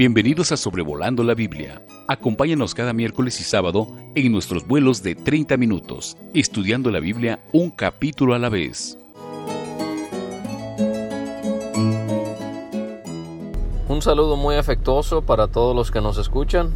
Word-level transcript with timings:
Bienvenidos 0.00 0.50
a 0.50 0.56
Sobrevolando 0.56 1.22
la 1.22 1.34
Biblia. 1.34 1.82
Acompáñanos 2.08 2.74
cada 2.74 2.94
miércoles 2.94 3.38
y 3.38 3.44
sábado 3.44 3.86
en 4.14 4.32
nuestros 4.32 4.66
vuelos 4.66 5.02
de 5.02 5.14
30 5.14 5.58
minutos, 5.58 6.16
estudiando 6.32 6.90
la 6.90 7.00
Biblia 7.00 7.40
un 7.52 7.68
capítulo 7.70 8.32
a 8.32 8.38
la 8.38 8.48
vez. 8.48 8.96
Un 13.90 14.00
saludo 14.00 14.38
muy 14.38 14.54
afectuoso 14.54 15.20
para 15.20 15.48
todos 15.48 15.76
los 15.76 15.90
que 15.90 16.00
nos 16.00 16.16
escuchan. 16.16 16.70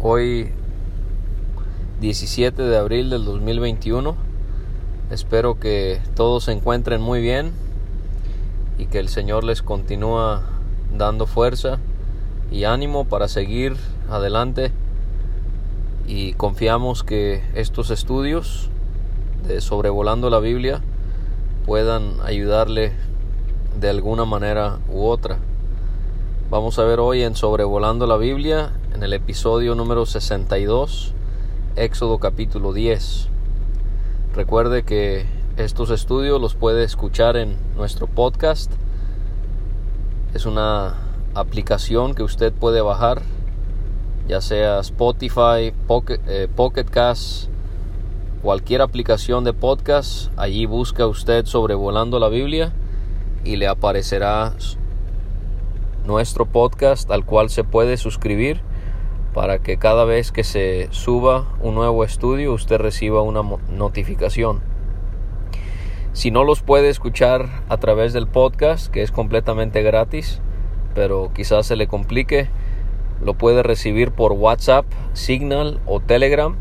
Hoy 0.00 0.48
17 2.00 2.62
de 2.62 2.78
abril 2.78 3.10
del 3.10 3.26
2021. 3.26 4.16
Espero 5.10 5.60
que 5.60 6.00
todos 6.16 6.44
se 6.44 6.52
encuentren 6.52 7.02
muy 7.02 7.20
bien 7.20 7.52
y 8.78 8.86
que 8.86 9.00
el 9.00 9.10
Señor 9.10 9.44
les 9.44 9.60
continúa 9.60 10.44
dando 10.96 11.26
fuerza 11.26 11.78
y 12.50 12.64
ánimo 12.64 13.04
para 13.04 13.28
seguir 13.28 13.76
adelante 14.08 14.72
y 16.06 16.32
confiamos 16.32 17.04
que 17.04 17.42
estos 17.54 17.90
estudios 17.90 18.68
de 19.46 19.60
sobrevolando 19.60 20.28
la 20.30 20.40
Biblia 20.40 20.82
puedan 21.66 22.14
ayudarle 22.24 22.92
de 23.78 23.90
alguna 23.90 24.24
manera 24.24 24.78
u 24.88 25.04
otra. 25.04 25.38
Vamos 26.50 26.80
a 26.80 26.84
ver 26.84 26.98
hoy 26.98 27.22
en 27.22 27.36
Sobrevolando 27.36 28.08
la 28.08 28.16
Biblia, 28.16 28.72
en 28.92 29.04
el 29.04 29.12
episodio 29.12 29.76
número 29.76 30.04
62, 30.04 31.14
Éxodo 31.76 32.18
capítulo 32.18 32.72
10. 32.72 33.28
Recuerde 34.34 34.82
que 34.82 35.26
estos 35.56 35.90
estudios 35.90 36.40
los 36.40 36.56
puede 36.56 36.82
escuchar 36.82 37.36
en 37.36 37.56
nuestro 37.76 38.08
podcast. 38.08 38.72
Es 40.34 40.44
una 40.44 41.09
aplicación 41.34 42.14
que 42.14 42.22
usted 42.22 42.52
puede 42.52 42.80
bajar, 42.80 43.22
ya 44.28 44.40
sea 44.40 44.80
Spotify, 44.80 45.72
Pocket, 45.86 46.20
eh, 46.26 46.48
Cast, 46.90 47.48
cualquier 48.42 48.82
aplicación 48.82 49.44
de 49.44 49.52
podcast. 49.52 50.32
Allí 50.36 50.66
busca 50.66 51.06
usted 51.06 51.46
sobrevolando 51.46 52.18
la 52.18 52.28
Biblia 52.28 52.72
y 53.44 53.56
le 53.56 53.68
aparecerá 53.68 54.54
nuestro 56.06 56.46
podcast 56.46 57.10
al 57.10 57.24
cual 57.24 57.50
se 57.50 57.64
puede 57.64 57.96
suscribir 57.96 58.60
para 59.34 59.60
que 59.60 59.76
cada 59.76 60.04
vez 60.04 60.32
que 60.32 60.44
se 60.44 60.88
suba 60.90 61.46
un 61.60 61.74
nuevo 61.74 62.04
estudio 62.04 62.52
usted 62.52 62.78
reciba 62.78 63.22
una 63.22 63.42
notificación. 63.70 64.60
Si 66.12 66.32
no 66.32 66.42
los 66.42 66.62
puede 66.62 66.88
escuchar 66.88 67.48
a 67.68 67.76
través 67.76 68.12
del 68.12 68.26
podcast, 68.26 68.88
que 68.88 69.02
es 69.02 69.12
completamente 69.12 69.82
gratis, 69.82 70.40
pero 70.94 71.30
quizás 71.34 71.66
se 71.66 71.76
le 71.76 71.86
complique, 71.86 72.48
lo 73.22 73.34
puede 73.34 73.62
recibir 73.62 74.12
por 74.12 74.32
WhatsApp, 74.32 74.86
Signal 75.12 75.80
o 75.86 76.00
Telegram 76.00 76.56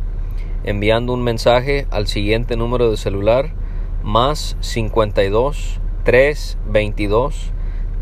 enviando 0.63 1.13
un 1.13 1.23
mensaje 1.23 1.87
al 1.89 2.07
siguiente 2.07 2.57
número 2.57 2.91
de 2.91 2.97
celular 2.97 3.51
más 4.03 4.57
52 4.59 5.79
322 6.03 7.51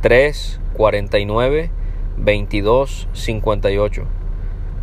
349 0.02 1.72
22 2.17 3.08
58. 3.14 4.03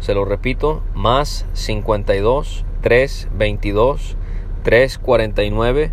Se 0.01 0.14
lo 0.14 0.25
repito, 0.25 0.83
más 0.95 1.47
52 1.53 2.64
322 2.83 4.17
349 4.62 5.92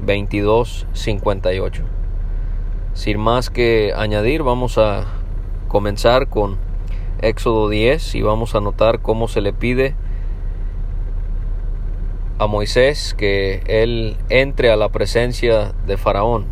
22 0.00 0.86
58. 0.92 1.82
Sin 2.94 3.18
más 3.18 3.50
que 3.50 3.92
añadir, 3.96 4.44
vamos 4.44 4.78
a 4.78 5.06
comenzar 5.66 6.28
con 6.28 6.58
Éxodo 7.20 7.68
10 7.68 8.14
y 8.14 8.22
vamos 8.22 8.54
a 8.54 8.60
notar 8.60 9.00
cómo 9.02 9.26
se 9.26 9.40
le 9.40 9.52
pide 9.52 9.96
a 12.38 12.46
Moisés 12.46 13.12
que 13.18 13.62
él 13.66 14.16
entre 14.28 14.70
a 14.70 14.76
la 14.76 14.90
presencia 14.90 15.72
de 15.88 15.96
Faraón 15.96 16.46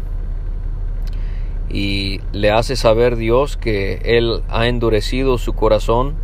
y 1.71 2.21
le 2.33 2.51
hace 2.51 2.75
saber 2.75 3.15
Dios 3.15 3.57
que 3.57 4.01
él 4.05 4.43
ha 4.49 4.67
endurecido 4.67 5.39
su 5.39 5.53
corazón 5.53 6.17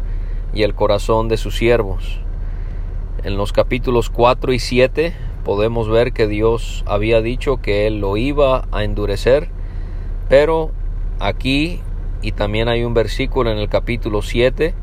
y 0.53 0.65
el 0.65 0.75
corazón 0.75 1.29
de 1.29 1.37
sus 1.37 1.57
siervos. 1.57 2.19
En 3.23 3.37
los 3.37 3.53
capítulos 3.53 4.11
4 4.11 4.53
y 4.53 4.59
7 4.59 5.15
podemos 5.45 5.89
ver 5.89 6.13
que 6.13 6.27
Dios 6.27 6.83
había 6.89 7.23
dicho 7.23 7.59
que 7.59 7.87
él 7.87 8.01
lo 8.01 8.17
iba 8.17 8.67
a 8.73 8.83
endurecer 8.83 9.57
pero 10.29 10.71
aquí, 11.19 11.81
y 12.23 12.33
también 12.33 12.69
hay 12.69 12.85
un 12.85 12.95
versículo 12.95 13.51
en 13.51 13.59
el 13.59 13.69
capítulo 13.69 14.23
7 14.23 14.75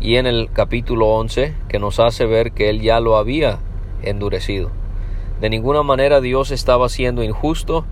y 0.00 0.16
en 0.16 0.26
el 0.26 0.50
capítulo 0.52 1.08
11 1.08 1.54
que 1.68 1.78
nos 1.78 2.00
hace 2.00 2.26
ver 2.26 2.52
que 2.52 2.68
él 2.68 2.80
ya 2.80 3.00
lo 3.00 3.16
había 3.16 3.60
endurecido. 4.02 4.70
De 5.40 5.48
ninguna 5.50 5.82
manera 5.82 6.20
Dios 6.20 6.50
estaba 6.50 6.88
siendo 6.88 7.22
injusto, 7.22 7.84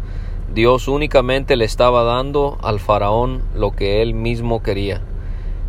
Dios 0.53 0.89
únicamente 0.89 1.57
le 1.57 1.65
estaba 1.65 2.05
dando 2.05 2.59
al 2.63 2.81
faraón 2.81 3.43
lo 3.55 3.71
que 3.71 4.03
él 4.03 4.15
mismo 4.15 4.63
quería. 4.63 5.01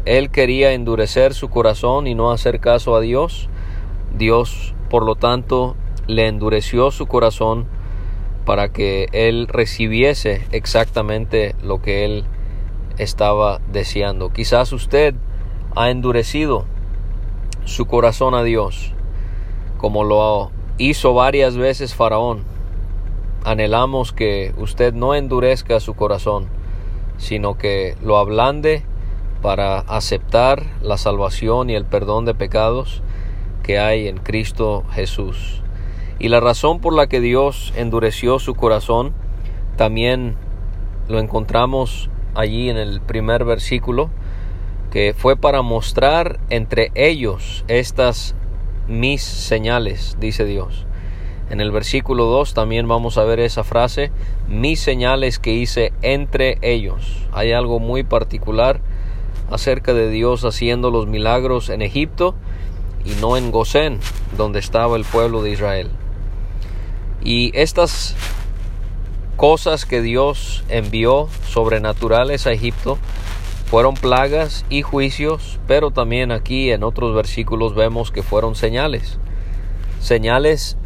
Él 0.05 0.31
quería 0.31 0.73
endurecer 0.73 1.35
su 1.35 1.49
corazón 1.49 2.07
y 2.07 2.15
no 2.15 2.31
hacer 2.31 2.59
caso 2.59 2.95
a 2.95 3.01
Dios. 3.01 3.49
Dios, 4.17 4.73
por 4.89 5.05
lo 5.05 5.15
tanto, 5.15 5.75
le 6.07 6.27
endureció 6.27 6.89
su 6.89 7.05
corazón 7.05 7.67
para 8.45 8.69
que 8.69 9.07
él 9.11 9.47
recibiese 9.47 10.47
exactamente 10.51 11.55
lo 11.61 11.81
que 11.81 12.05
él 12.05 12.25
estaba 12.97 13.59
deseando. 13.71 14.31
Quizás 14.31 14.73
usted 14.73 15.15
ha 15.75 15.89
endurecido 15.89 16.65
su 17.65 17.85
corazón 17.85 18.33
a 18.33 18.43
Dios, 18.43 18.93
como 19.77 20.03
lo 20.03 20.51
hizo 20.77 21.13
varias 21.13 21.57
veces 21.57 21.95
Faraón. 21.95 22.43
Anhelamos 23.43 24.13
que 24.13 24.53
usted 24.57 24.93
no 24.93 25.15
endurezca 25.15 25.79
su 25.79 25.95
corazón, 25.95 26.47
sino 27.17 27.57
que 27.57 27.95
lo 28.03 28.17
ablande 28.17 28.83
para 29.41 29.79
aceptar 29.79 30.63
la 30.81 30.97
salvación 30.97 31.69
y 31.69 31.75
el 31.75 31.85
perdón 31.85 32.25
de 32.25 32.35
pecados 32.35 33.01
que 33.63 33.79
hay 33.79 34.07
en 34.07 34.17
Cristo 34.17 34.83
Jesús. 34.91 35.61
Y 36.21 36.29
la 36.29 36.39
razón 36.39 36.81
por 36.81 36.93
la 36.93 37.07
que 37.07 37.19
Dios 37.19 37.73
endureció 37.75 38.37
su 38.37 38.53
corazón 38.53 39.11
también 39.75 40.35
lo 41.07 41.17
encontramos 41.17 42.11
allí 42.35 42.69
en 42.69 42.77
el 42.77 43.01
primer 43.01 43.43
versículo, 43.43 44.11
que 44.91 45.15
fue 45.17 45.35
para 45.35 45.63
mostrar 45.63 46.39
entre 46.51 46.91
ellos 46.93 47.65
estas 47.67 48.35
mis 48.87 49.23
señales, 49.23 50.15
dice 50.19 50.45
Dios. 50.45 50.85
En 51.49 51.59
el 51.59 51.71
versículo 51.71 52.25
2 52.25 52.53
también 52.53 52.87
vamos 52.87 53.17
a 53.17 53.23
ver 53.23 53.39
esa 53.39 53.63
frase, 53.63 54.11
mis 54.47 54.79
señales 54.79 55.39
que 55.39 55.53
hice 55.53 55.91
entre 56.03 56.59
ellos. 56.61 57.25
Hay 57.31 57.51
algo 57.51 57.79
muy 57.79 58.03
particular 58.03 58.79
acerca 59.49 59.95
de 59.95 60.11
Dios 60.11 60.45
haciendo 60.45 60.91
los 60.91 61.07
milagros 61.07 61.69
en 61.69 61.81
Egipto 61.81 62.35
y 63.05 63.19
no 63.19 63.37
en 63.37 63.49
Gosén, 63.49 63.99
donde 64.37 64.59
estaba 64.59 64.97
el 64.97 65.03
pueblo 65.03 65.41
de 65.41 65.49
Israel. 65.49 65.89
Y 67.23 67.51
estas 67.53 68.15
cosas 69.37 69.85
que 69.85 70.01
Dios 70.01 70.63
envió 70.69 71.27
sobrenaturales 71.47 72.47
a 72.47 72.51
Egipto 72.51 72.97
fueron 73.65 73.93
plagas 73.93 74.65
y 74.69 74.81
juicios, 74.81 75.59
pero 75.67 75.91
también 75.91 76.31
aquí 76.31 76.71
en 76.71 76.83
otros 76.83 77.15
versículos 77.15 77.75
vemos 77.75 78.11
que 78.11 78.23
fueron 78.23 78.55
señales. 78.55 79.19
Señales 79.99 80.77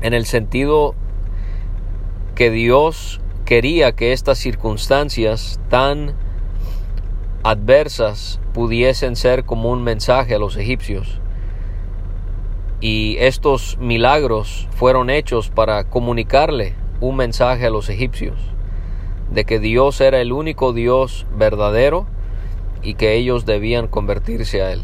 en 0.00 0.14
el 0.14 0.26
sentido 0.26 0.94
que 2.34 2.50
Dios 2.50 3.20
quería 3.44 3.92
que 3.92 4.12
estas 4.12 4.38
circunstancias 4.38 5.60
tan 5.70 6.14
adversas 7.44 8.40
pudiesen 8.52 9.14
ser 9.14 9.44
como 9.44 9.70
un 9.70 9.84
mensaje 9.84 10.34
a 10.34 10.38
los 10.38 10.56
egipcios 10.56 11.20
y 12.80 13.16
estos 13.18 13.78
milagros 13.78 14.68
fueron 14.72 15.10
hechos 15.10 15.50
para 15.50 15.84
comunicarle 15.84 16.74
un 17.00 17.16
mensaje 17.16 17.66
a 17.66 17.70
los 17.70 17.88
egipcios 17.88 18.38
de 19.30 19.44
que 19.44 19.58
Dios 19.58 20.00
era 20.00 20.20
el 20.20 20.32
único 20.32 20.72
Dios 20.72 21.26
verdadero 21.36 22.06
y 22.82 22.94
que 22.94 23.14
ellos 23.14 23.46
debían 23.46 23.88
convertirse 23.88 24.62
a 24.62 24.72
Él. 24.72 24.82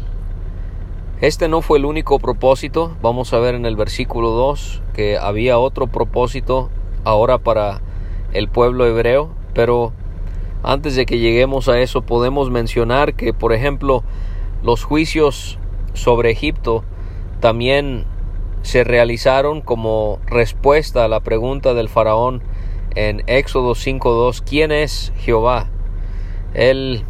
Este 1.21 1.47
no 1.47 1.61
fue 1.61 1.77
el 1.77 1.85
único 1.85 2.19
propósito, 2.19 2.97
vamos 3.01 3.33
a 3.33 3.39
ver 3.39 3.55
en 3.55 3.65
el 3.65 3.75
versículo 3.75 4.31
2 4.31 4.81
que 4.93 5.17
había 5.17 5.57
otro 5.57 5.87
propósito 5.87 6.69
ahora 7.05 7.37
para 7.37 7.81
el 8.33 8.49
pueblo 8.49 8.85
hebreo, 8.85 9.29
pero 9.53 9.93
antes 10.63 10.95
de 10.95 11.05
que 11.05 11.19
lleguemos 11.19 11.69
a 11.69 11.79
eso 11.79 12.01
podemos 12.01 12.49
mencionar 12.49 13.13
que, 13.13 13.33
por 13.33 13.53
ejemplo, 13.53 14.03
los 14.63 14.83
juicios 14.83 15.59
sobre 15.93 16.31
Egipto 16.31 16.83
también 17.43 18.05
se 18.61 18.85
realizaron 18.85 19.59
como 19.59 20.21
respuesta 20.25 21.03
a 21.03 21.09
la 21.09 21.19
pregunta 21.19 21.73
del 21.73 21.89
faraón 21.89 22.41
en 22.95 23.21
Éxodo 23.27 23.73
5.2, 23.73 24.41
¿quién 24.47 24.71
es 24.71 25.11
Jehová? 25.17 25.69
Él 26.53 27.03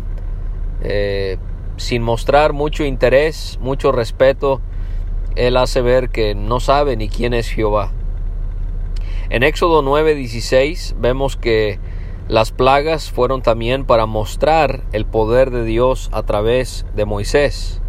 eh, 0.81 1.37
sin 1.77 2.01
mostrar 2.01 2.51
mucho 2.51 2.83
interés, 2.83 3.59
mucho 3.61 3.91
respeto, 3.91 4.59
él 5.35 5.55
hace 5.55 5.83
ver 5.83 6.09
que 6.09 6.33
no 6.33 6.59
sabe 6.59 6.97
ni 6.97 7.09
quién 7.09 7.35
es 7.35 7.47
Jehová. 7.47 7.91
En 9.29 9.43
Éxodo 9.43 9.83
9:16 9.83 10.95
vemos 10.99 11.37
que 11.37 11.77
las 12.27 12.51
plagas 12.51 13.11
fueron 13.11 13.43
también 13.43 13.85
para 13.85 14.07
mostrar 14.07 14.81
el 14.93 15.05
poder 15.05 15.51
de 15.51 15.63
Dios 15.63 16.09
a 16.11 16.23
través 16.23 16.87
de 16.95 17.05
Moisés. 17.05 17.82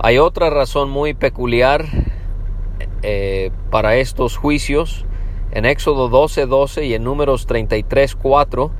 Hay 0.00 0.18
otra 0.18 0.48
razón 0.48 0.90
muy 0.90 1.12
peculiar 1.12 1.86
eh, 3.02 3.50
para 3.70 3.96
estos 3.96 4.36
juicios. 4.36 5.04
En 5.50 5.64
Éxodo 5.64 6.08
12:12 6.08 6.86
y 6.86 6.94
en 6.94 7.02
Números 7.02 7.48
33:4 7.48 8.70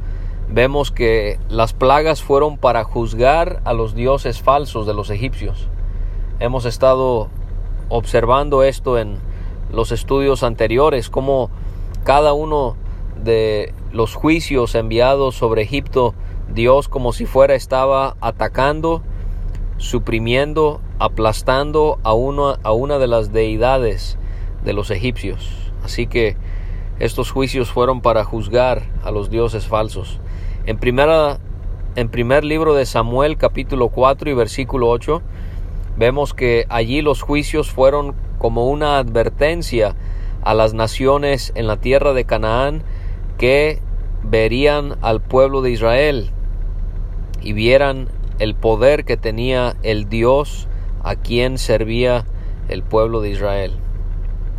vemos 0.48 0.92
que 0.92 1.40
las 1.48 1.72
plagas 1.72 2.22
fueron 2.22 2.56
para 2.56 2.84
juzgar 2.84 3.60
a 3.64 3.72
los 3.72 3.96
dioses 3.96 4.40
falsos 4.40 4.86
de 4.86 4.94
los 4.94 5.10
egipcios. 5.10 5.68
Hemos 6.38 6.64
estado 6.66 7.28
observando 7.88 8.62
esto 8.62 8.96
en 8.96 9.18
los 9.72 9.90
estudios 9.90 10.44
anteriores, 10.44 11.10
como 11.10 11.50
cada 12.04 12.32
uno 12.32 12.76
de 13.16 13.74
los 13.92 14.14
juicios 14.14 14.76
enviados 14.76 15.34
sobre 15.34 15.62
Egipto, 15.62 16.14
Dios 16.54 16.88
como 16.88 17.12
si 17.12 17.26
fuera 17.26 17.56
estaba 17.56 18.16
atacando, 18.20 19.02
suprimiendo, 19.78 20.80
aplastando 20.98 21.98
a, 22.04 22.10
a 22.10 22.72
una 22.72 22.98
de 22.98 23.06
las 23.06 23.32
deidades 23.32 24.18
de 24.64 24.72
los 24.72 24.90
egipcios. 24.90 25.50
Así 25.82 26.06
que 26.06 26.36
estos 26.98 27.30
juicios 27.30 27.70
fueron 27.70 28.00
para 28.00 28.24
juzgar 28.24 28.82
a 29.02 29.10
los 29.10 29.30
dioses 29.30 29.66
falsos. 29.66 30.20
En, 30.66 30.78
primera, 30.78 31.38
en 31.96 32.08
primer 32.08 32.44
libro 32.44 32.74
de 32.74 32.86
Samuel 32.86 33.38
capítulo 33.38 33.88
4 33.88 34.30
y 34.30 34.34
versículo 34.34 34.88
8 34.90 35.22
vemos 35.96 36.34
que 36.34 36.66
allí 36.68 37.00
los 37.00 37.22
juicios 37.22 37.70
fueron 37.70 38.14
como 38.38 38.68
una 38.68 38.98
advertencia 38.98 39.96
a 40.42 40.54
las 40.54 40.74
naciones 40.74 41.52
en 41.54 41.66
la 41.66 41.76
tierra 41.76 42.12
de 42.12 42.24
Canaán 42.24 42.82
que 43.36 43.80
verían 44.22 44.96
al 45.00 45.20
pueblo 45.20 45.62
de 45.62 45.70
Israel 45.70 46.30
y 47.40 47.52
vieran 47.52 48.08
el 48.38 48.54
poder 48.54 49.04
que 49.04 49.16
tenía 49.16 49.76
el 49.82 50.08
Dios 50.08 50.68
a 51.02 51.16
quien 51.16 51.58
servía 51.58 52.26
el 52.68 52.82
pueblo 52.82 53.20
de 53.20 53.30
Israel. 53.30 53.72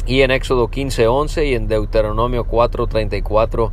Y 0.05 0.21
en 0.21 0.31
Éxodo 0.31 0.69
15:11 0.69 1.45
y 1.47 1.53
en 1.53 1.67
Deuteronomio 1.67 2.45
4:34 2.45 3.71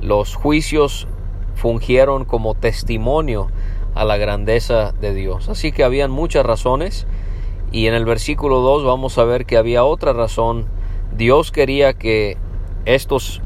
los 0.00 0.34
juicios 0.34 1.08
fungieron 1.54 2.24
como 2.24 2.54
testimonio 2.54 3.48
a 3.94 4.04
la 4.04 4.16
grandeza 4.16 4.92
de 4.92 5.14
Dios. 5.14 5.48
Así 5.48 5.72
que 5.72 5.82
habían 5.82 6.10
muchas 6.10 6.44
razones 6.44 7.06
y 7.72 7.86
en 7.86 7.94
el 7.94 8.04
versículo 8.04 8.60
2 8.60 8.84
vamos 8.84 9.18
a 9.18 9.24
ver 9.24 9.46
que 9.46 9.56
había 9.56 9.84
otra 9.84 10.12
razón. 10.12 10.66
Dios 11.16 11.50
quería 11.50 11.94
que 11.94 12.36
estos 12.84 13.42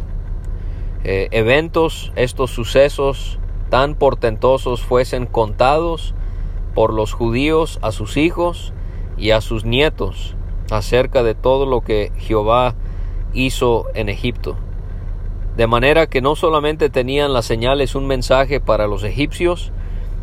eh, 1.05 1.29
eventos, 1.31 2.13
estos 2.17 2.51
sucesos 2.51 3.40
tan 3.71 3.95
portentosos 3.95 4.83
fuesen 4.83 5.27
contados 5.27 6.15
por 6.75 6.93
los 6.93 7.13
judíos 7.13 7.79
a 7.83 7.93
sus 7.93 8.17
hijos 8.17 8.73
y 9.17 9.31
a 9.31 9.41
sus 9.41 9.65
nietos 9.65 10.37
acerca 10.71 11.23
de 11.23 11.35
todo 11.35 11.67
lo 11.67 11.81
que 11.81 12.13
Jehová 12.19 12.75
hizo 13.33 13.87
en 13.95 14.09
Egipto. 14.09 14.57
De 15.57 15.67
manera 15.67 16.07
que 16.07 16.21
no 16.21 16.37
solamente 16.37 16.91
tenían 16.91 17.33
las 17.33 17.45
señales 17.47 17.95
un 17.95 18.07
mensaje 18.07 18.61
para 18.61 18.87
los 18.87 19.03
egipcios, 19.05 19.73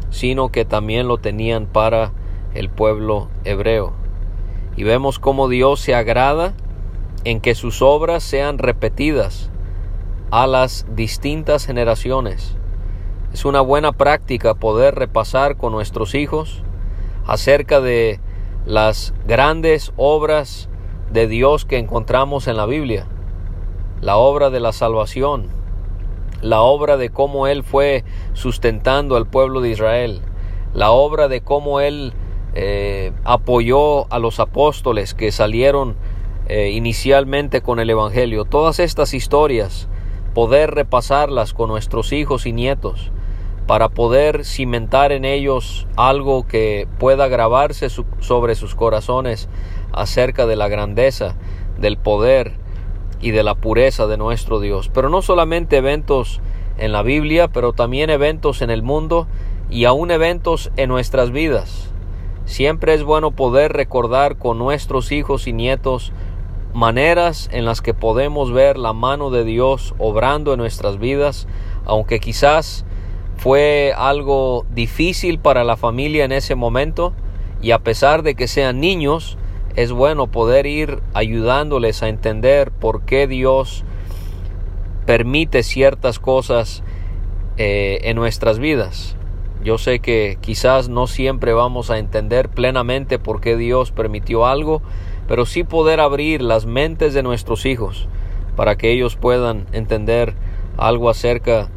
sino 0.10 0.50
que 0.50 0.66
también 0.66 1.08
lo 1.08 1.18
tenían 1.18 1.68
para 1.68 2.12
el 2.54 2.70
pueblo 2.70 3.28
hebreo. 3.44 3.94
Y 4.76 4.84
vemos 4.84 5.20
cómo 5.20 5.48
Dios 5.48 5.80
se 5.80 5.96
agrada 5.96 6.54
en 7.24 7.42
que 7.42 7.56
sus 7.56 7.82
obras 7.82 8.24
sean 8.24 8.58
repetidas 8.58 9.52
a 10.32 10.48
las 10.48 10.86
distintas 10.96 11.66
generaciones. 11.66 12.56
Es 13.34 13.46
una 13.46 13.62
buena 13.62 13.92
práctica 13.92 14.56
poder 14.56 14.96
repasar 14.96 15.58
con 15.58 15.72
nuestros 15.72 16.16
hijos 16.16 16.64
acerca 17.26 17.82
de 17.82 18.20
las 18.66 19.14
grandes 19.28 19.94
obras 19.98 20.70
de 21.12 21.28
Dios 21.28 21.66
que 21.66 21.78
encontramos 21.78 22.48
en 22.48 22.58
la 22.58 22.66
Biblia 22.66 23.08
la 24.02 24.18
obra 24.18 24.50
de 24.50 24.60
la 24.60 24.74
salvación, 24.74 25.48
la 26.42 26.62
obra 26.62 26.98
de 26.98 27.10
cómo 27.10 27.48
Él 27.48 27.64
fue 27.64 28.04
sustentando 28.34 29.16
al 29.16 29.28
pueblo 29.28 29.62
de 29.62 29.70
Israel, 29.70 30.22
la 30.74 30.92
obra 30.92 31.28
de 31.28 31.42
cómo 31.42 31.80
Él 31.80 32.14
eh, 32.54 33.12
apoyó 33.24 34.12
a 34.12 34.20
los 34.20 34.40
apóstoles 34.40 35.14
que 35.14 35.32
salieron 35.32 35.96
eh, 36.48 36.72
inicialmente 36.72 37.62
con 37.62 37.80
el 37.80 37.90
Evangelio. 37.90 38.46
Todas 38.46 38.80
estas 38.80 39.14
historias, 39.14 39.90
poder 40.34 40.72
repasarlas 40.72 41.54
con 41.54 41.70
nuestros 41.70 42.14
hijos 42.14 42.46
y 42.46 42.54
nietos, 42.54 43.12
para 43.68 43.90
poder 43.90 44.46
cimentar 44.46 45.12
en 45.12 45.26
ellos 45.26 45.88
algo 45.96 46.48
que 46.48 46.88
pueda 47.00 47.28
grabarse 47.28 47.90
sobre 47.90 48.56
sus 48.56 48.76
corazones 48.76 49.50
acerca 49.92 50.46
de 50.46 50.56
la 50.56 50.68
grandeza, 50.68 51.36
del 51.78 51.98
poder, 51.98 52.54
y 53.22 53.32
de 53.32 53.44
la 53.44 53.56
pureza 53.56 54.08
de 54.08 54.18
nuestro 54.18 54.60
Dios. 54.60 54.90
Pero 54.94 55.10
no 55.10 55.22
solamente 55.22 55.78
eventos 55.78 56.42
en 56.78 56.92
la 56.92 57.02
Biblia, 57.02 57.48
pero 57.48 57.74
también 57.74 58.10
eventos 58.10 58.62
en 58.62 58.70
el 58.70 58.84
mundo 58.84 59.28
y 59.70 59.86
aún 59.86 60.12
eventos 60.12 60.72
en 60.78 60.90
nuestras 60.90 61.32
vidas. 61.32 61.92
Siempre 62.46 62.94
es 62.94 63.04
bueno 63.04 63.32
poder 63.32 63.74
recordar 63.74 64.38
con 64.38 64.58
nuestros 64.58 65.12
hijos 65.12 65.48
y 65.48 65.54
nietos 65.54 66.14
maneras 66.74 67.50
en 67.52 67.66
las 67.66 67.82
que 67.82 67.94
podemos 67.94 68.54
ver 68.54 68.78
la 68.78 68.94
mano 68.94 69.32
de 69.32 69.44
Dios 69.44 69.96
obrando 69.98 70.54
en 70.54 70.60
nuestras 70.60 71.00
vidas, 71.00 71.48
aunque 71.86 72.20
quizás 72.20 72.86
fue 73.38 73.94
algo 73.96 74.66
difícil 74.74 75.40
para 75.40 75.64
la 75.64 75.78
familia 75.78 76.26
en 76.26 76.32
ese 76.32 76.56
momento 76.56 77.14
y 77.62 77.72
a 77.72 77.80
pesar 77.80 78.24
de 78.24 78.36
que 78.36 78.48
sean 78.48 78.80
niños, 78.80 79.38
es 79.76 79.92
bueno 79.92 80.28
poder 80.28 80.66
ir 80.66 81.02
ayudándoles 81.14 82.02
a 82.02 82.10
entender 82.10 82.72
por 82.72 83.04
qué 83.04 83.28
Dios 83.28 83.84
permite 85.06 85.64
ciertas 85.64 86.20
cosas 86.20 86.84
eh, 87.58 88.00
en 88.04 88.16
nuestras 88.16 88.60
vidas. 88.60 89.16
Yo 89.64 89.78
sé 89.78 90.00
que 90.00 90.38
quizás 90.42 90.90
no 90.90 91.08
siempre 91.08 91.54
vamos 91.54 91.92
a 91.92 92.00
entender 92.00 92.50
plenamente 92.50 93.20
por 93.20 93.40
qué 93.40 93.56
Dios 93.56 93.92
permitió 93.92 94.46
algo, 94.46 94.82
pero 95.28 95.46
sí 95.46 95.64
poder 95.64 96.00
abrir 96.00 96.42
las 96.42 96.66
mentes 96.66 97.14
de 97.14 97.24
nuestros 97.24 97.66
hijos 97.66 98.08
para 98.56 98.78
que 98.78 98.92
ellos 98.92 99.16
puedan 99.16 99.68
entender 99.74 100.34
algo 100.78 101.10
acerca 101.10 101.70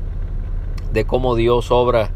de 0.92 1.04
cómo 1.04 1.35
Dios 1.35 1.70
obra 1.70 2.11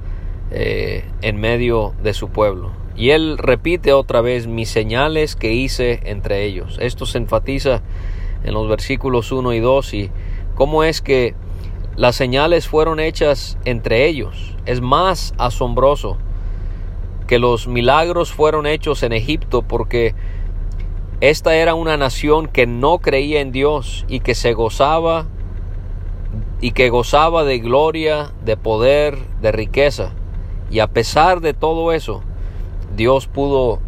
eh, 0.50 1.04
en 1.22 1.36
medio 1.36 1.94
de 2.02 2.14
su 2.14 2.28
pueblo. 2.28 2.70
Y 2.96 3.10
él 3.10 3.38
repite 3.38 3.92
otra 3.92 4.20
vez 4.20 4.46
mis 4.46 4.68
señales 4.68 5.36
que 5.36 5.52
hice 5.52 6.00
entre 6.04 6.44
ellos. 6.44 6.78
Esto 6.80 7.06
se 7.06 7.18
enfatiza 7.18 7.82
en 8.44 8.54
los 8.54 8.68
versículos 8.68 9.32
1 9.32 9.52
y 9.52 9.60
2 9.60 9.94
y 9.94 10.10
cómo 10.54 10.84
es 10.84 11.00
que 11.00 11.34
las 11.96 12.16
señales 12.16 12.68
fueron 12.68 13.00
hechas 13.00 13.58
entre 13.64 14.06
ellos. 14.06 14.56
Es 14.66 14.80
más 14.80 15.34
asombroso 15.38 16.18
que 17.26 17.38
los 17.38 17.66
milagros 17.66 18.32
fueron 18.32 18.66
hechos 18.66 19.02
en 19.02 19.12
Egipto 19.12 19.62
porque 19.62 20.14
esta 21.20 21.54
era 21.54 21.74
una 21.74 21.96
nación 21.96 22.48
que 22.48 22.66
no 22.66 22.98
creía 22.98 23.40
en 23.40 23.50
Dios 23.50 24.04
y 24.08 24.20
que 24.20 24.34
se 24.34 24.52
gozaba 24.52 25.26
y 26.64 26.72
que 26.72 26.88
gozaba 26.88 27.44
de 27.44 27.58
gloria, 27.58 28.32
de 28.42 28.56
poder, 28.56 29.18
de 29.42 29.52
riqueza. 29.52 30.14
Y 30.70 30.78
a 30.78 30.86
pesar 30.86 31.42
de 31.42 31.52
todo 31.52 31.92
eso, 31.92 32.22
Dios 32.96 33.26
pudo 33.26 33.80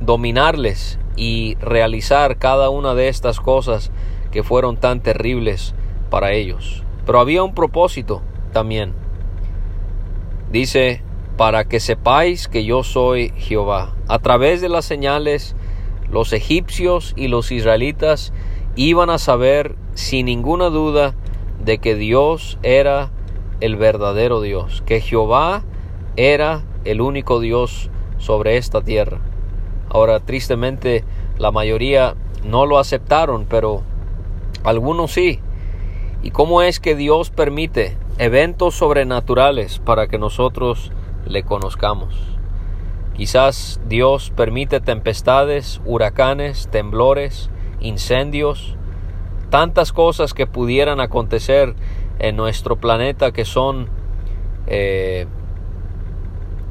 dominarles 0.00 1.00
y 1.16 1.56
realizar 1.56 2.38
cada 2.38 2.70
una 2.70 2.94
de 2.94 3.08
estas 3.08 3.40
cosas 3.40 3.90
que 4.30 4.44
fueron 4.44 4.76
tan 4.76 5.00
terribles 5.00 5.74
para 6.08 6.30
ellos. 6.30 6.84
Pero 7.04 7.18
había 7.18 7.42
un 7.42 7.52
propósito 7.52 8.22
también. 8.52 8.92
Dice, 10.52 11.02
para 11.36 11.64
que 11.64 11.80
sepáis 11.80 12.46
que 12.46 12.64
yo 12.64 12.84
soy 12.84 13.32
Jehová. 13.38 13.96
A 14.06 14.20
través 14.20 14.60
de 14.60 14.68
las 14.68 14.84
señales, 14.84 15.56
los 16.12 16.32
egipcios 16.32 17.12
y 17.16 17.26
los 17.26 17.50
israelitas 17.50 18.32
iban 18.76 19.10
a 19.10 19.18
saber 19.18 19.74
sin 19.94 20.26
ninguna 20.26 20.66
duda 20.66 21.16
de 21.66 21.76
que 21.76 21.94
Dios 21.94 22.58
era 22.62 23.10
el 23.60 23.76
verdadero 23.76 24.40
Dios, 24.40 24.82
que 24.86 25.02
Jehová 25.02 25.62
era 26.16 26.62
el 26.84 27.02
único 27.02 27.40
Dios 27.40 27.90
sobre 28.16 28.56
esta 28.56 28.80
tierra. 28.80 29.18
Ahora, 29.90 30.20
tristemente, 30.20 31.04
la 31.36 31.50
mayoría 31.50 32.14
no 32.42 32.64
lo 32.64 32.78
aceptaron, 32.78 33.44
pero 33.44 33.82
algunos 34.64 35.12
sí. 35.12 35.40
¿Y 36.22 36.30
cómo 36.30 36.62
es 36.62 36.80
que 36.80 36.96
Dios 36.96 37.28
permite 37.28 37.98
eventos 38.18 38.74
sobrenaturales 38.74 39.78
para 39.78 40.06
que 40.08 40.18
nosotros 40.18 40.90
le 41.26 41.42
conozcamos. 41.42 42.14
Quizás 43.14 43.80
Dios 43.86 44.32
permite 44.34 44.80
tempestades, 44.80 45.80
huracanes, 45.84 46.68
temblores, 46.70 47.50
incendios, 47.80 48.75
tantas 49.50 49.92
cosas 49.92 50.34
que 50.34 50.46
pudieran 50.46 51.00
acontecer 51.00 51.74
en 52.18 52.36
nuestro 52.36 52.76
planeta 52.76 53.32
que 53.32 53.44
son 53.44 53.88
eh, 54.66 55.26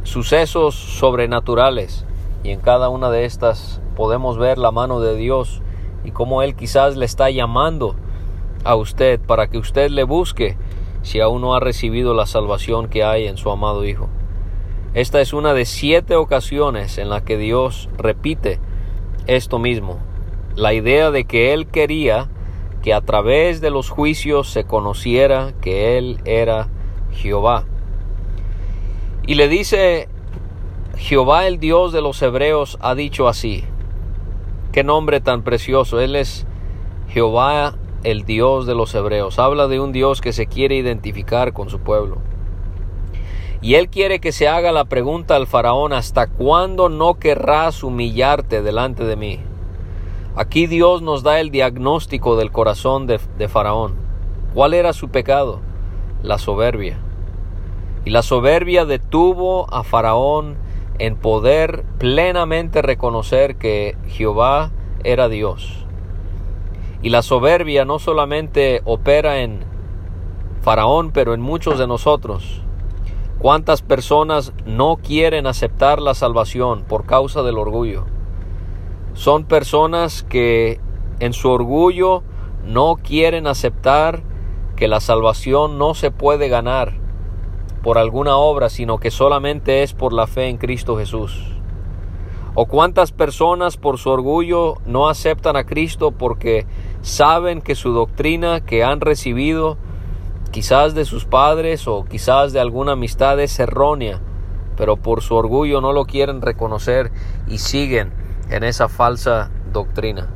sucesos 0.04 0.76
sobrenaturales 0.76 2.06
y 2.44 2.52
en 2.52 2.60
cada 2.60 2.90
una 2.90 3.10
de 3.10 3.26
estas 3.26 3.82
podemos 3.96 4.38
ver 4.38 4.58
la 4.58 4.72
mano 4.72 5.00
de 5.00 5.16
Dios 5.16 5.62
y 6.04 6.12
cómo 6.12 6.42
Él 6.42 6.56
quizás 6.56 6.96
le 6.96 7.06
está 7.06 7.30
llamando 7.30 7.96
a 8.64 8.76
usted 8.76 9.20
para 9.20 9.48
que 9.48 9.58
usted 9.58 9.90
le 9.90 10.04
busque 10.04 10.58
si 11.02 11.20
aún 11.20 11.42
no 11.42 11.56
ha 11.56 11.60
recibido 11.60 12.14
la 12.14 12.26
salvación 12.26 12.88
que 12.88 13.04
hay 13.04 13.28
en 13.28 13.38
su 13.38 13.50
amado 13.50 13.86
Hijo. 13.86 14.10
Esta 14.94 15.22
es 15.22 15.34
una 15.34 15.54
de 15.54 15.66
siete 15.66 16.16
ocasiones 16.16 16.98
en 16.98 17.10
las 17.10 17.24
que 17.24 17.38
Dios 17.38 17.90
repite 17.98 18.60
esto 19.28 19.60
mismo, 19.60 20.00
la 20.56 20.74
idea 20.74 21.12
de 21.12 21.26
que 21.26 21.54
Él 21.54 21.68
quería 21.68 22.30
que 22.86 22.94
a 22.94 23.02
través 23.02 23.62
de 23.62 23.72
los 23.72 23.90
juicios 23.90 24.48
se 24.48 24.64
conociera 24.64 25.54
que 25.60 25.98
Él 25.98 26.20
era 26.24 26.68
Jehová. 27.12 27.66
Y 29.26 29.34
le 29.34 29.48
dice, 29.48 30.08
Jehová 30.96 31.48
el 31.48 31.60
Dios 31.60 31.94
de 31.94 32.04
los 32.04 32.22
hebreos 32.22 32.78
ha 32.82 32.94
dicho 32.94 33.28
así. 33.28 33.64
Qué 34.72 34.84
nombre 34.84 35.20
tan 35.20 35.42
precioso. 35.42 36.00
Él 36.00 36.16
es 36.16 36.46
Jehová 37.10 37.74
el 38.04 38.24
Dios 38.24 38.68
de 38.68 38.76
los 38.76 38.94
hebreos. 38.94 39.40
Habla 39.40 39.68
de 39.68 39.80
un 39.80 39.92
Dios 39.92 40.22
que 40.22 40.32
se 40.32 40.46
quiere 40.46 40.76
identificar 40.76 41.54
con 41.54 41.72
su 41.72 41.80
pueblo. 41.80 42.20
Y 43.64 43.74
él 43.74 43.90
quiere 43.90 44.20
que 44.20 44.32
se 44.32 44.48
haga 44.48 44.72
la 44.72 44.86
pregunta 44.86 45.36
al 45.36 45.48
faraón, 45.48 45.92
¿hasta 45.92 46.28
cuándo 46.28 46.90
no 46.90 47.16
querrás 47.16 47.82
humillarte 47.82 48.62
delante 48.62 49.06
de 49.06 49.16
mí? 49.16 49.40
Aquí 50.36 50.68
Dios 50.68 51.02
nos 51.02 51.24
da 51.24 51.40
el 51.40 51.50
diagnóstico 51.50 52.36
del 52.36 52.52
corazón 52.52 53.08
de, 53.08 53.20
de, 53.38 53.48
faraón. 53.48 53.96
¿Cuál 54.54 54.74
era 54.74 54.92
su 54.92 55.10
pecado? 55.10 55.62
La 56.24 56.38
soberbia. 56.38 56.98
Y 58.04 58.10
la 58.10 58.22
soberbia 58.22 58.86
detuvo 58.86 59.74
a 59.74 59.84
faraón 59.84 60.58
en 61.00 61.16
poder 61.16 61.84
plenamente 62.00 62.82
reconocer 62.82 63.56
que 63.56 63.98
Jehová 64.08 64.72
era 65.04 65.30
Dios. 65.30 65.86
Y 67.02 67.10
la 67.10 67.22
soberbia 67.22 67.86
no 67.86 68.00
solamente 68.00 68.82
opera 68.86 69.40
en 69.42 69.60
Faraón, 70.62 71.12
pero 71.12 71.36
en 71.36 71.42
muchos 71.42 71.78
de 71.78 71.86
nosotros. 71.86 72.64
¿Cuántas 73.38 73.84
personas 73.84 74.52
no 74.66 74.98
quieren 74.98 75.46
aceptar 75.46 76.02
la 76.02 76.16
salvación 76.16 76.84
por 76.84 77.06
causa 77.06 77.44
del 77.44 77.60
orgullo? 77.60 78.06
Son 79.16 79.46
personas 79.46 80.24
que 80.24 80.80
en 81.20 81.32
su 81.32 81.50
orgullo 81.50 82.22
no 82.66 82.98
quieren 83.02 83.48
aceptar 83.48 84.24
que 84.76 84.90
la 84.90 85.00
salvación 85.00 85.78
no 85.78 85.94
se 85.94 86.12
puede 86.12 86.50
ganar 86.50 86.94
por 87.82 87.98
alguna 87.98 88.36
obra, 88.36 88.70
sino 88.70 89.00
que 89.00 89.12
solamente 89.12 89.84
es 89.84 89.94
por 89.94 90.12
la 90.12 90.28
fe 90.28 90.50
en 90.50 90.58
Cristo 90.58 90.98
Jesús. 90.98 91.56
¿O 92.56 92.66
cuántas 92.66 93.14
personas 93.14 93.78
por 93.78 93.98
su 94.00 94.10
orgullo 94.10 94.76
no 94.86 95.08
aceptan 95.08 95.56
a 95.56 95.66
Cristo 95.66 96.12
porque 96.12 96.66
saben 97.02 97.62
que 97.62 97.76
su 97.76 97.94
doctrina 97.94 98.66
que 98.66 98.84
han 98.84 99.00
recibido 99.00 99.78
quizás 100.52 100.94
de 100.94 101.06
sus 101.06 101.24
padres 101.24 101.88
o 101.88 102.04
quizás 102.04 102.52
de 102.52 102.60
alguna 102.60 102.94
amistad 102.94 103.40
es 103.40 103.58
errónea, 103.60 104.20
pero 104.76 104.98
por 104.98 105.22
su 105.22 105.36
orgullo 105.36 105.80
no 105.80 105.94
lo 105.94 106.06
quieren 106.06 106.42
reconocer 106.42 107.12
y 107.48 107.60
siguen 107.60 108.25
en 108.50 108.64
esa 108.64 108.88
falsa 108.88 109.50
doctrina. 109.72 110.28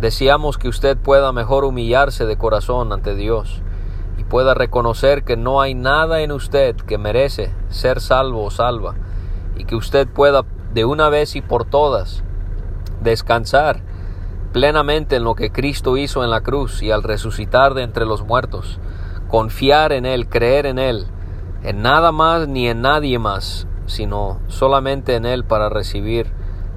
Deseamos 0.00 0.58
que 0.58 0.68
usted 0.68 0.96
pueda 0.96 1.32
mejor 1.32 1.64
humillarse 1.64 2.26
de 2.26 2.36
corazón 2.36 2.92
ante 2.92 3.14
Dios 3.14 3.62
y 4.18 4.24
pueda 4.24 4.54
reconocer 4.54 5.24
que 5.24 5.36
no 5.36 5.60
hay 5.60 5.74
nada 5.74 6.20
en 6.20 6.32
usted 6.32 6.76
que 6.76 6.98
merece 6.98 7.50
ser 7.68 8.00
salvo 8.00 8.44
o 8.44 8.50
salva 8.50 8.94
y 9.56 9.64
que 9.64 9.76
usted 9.76 10.06
pueda 10.06 10.44
de 10.74 10.84
una 10.84 11.08
vez 11.08 11.36
y 11.36 11.40
por 11.40 11.64
todas 11.64 12.22
descansar 13.00 13.82
plenamente 14.52 15.16
en 15.16 15.24
lo 15.24 15.34
que 15.34 15.52
Cristo 15.52 15.96
hizo 15.96 16.24
en 16.24 16.30
la 16.30 16.40
cruz 16.40 16.82
y 16.82 16.90
al 16.90 17.02
resucitar 17.02 17.74
de 17.74 17.82
entre 17.82 18.06
los 18.06 18.24
muertos, 18.24 18.78
confiar 19.28 19.92
en 19.92 20.06
Él, 20.06 20.28
creer 20.28 20.66
en 20.66 20.78
Él, 20.78 21.06
en 21.62 21.82
nada 21.82 22.12
más 22.12 22.48
ni 22.48 22.68
en 22.68 22.80
nadie 22.80 23.18
más, 23.18 23.66
sino 23.86 24.40
solamente 24.48 25.14
en 25.14 25.26
Él 25.26 25.44
para 25.44 25.68
recibir 25.68 26.32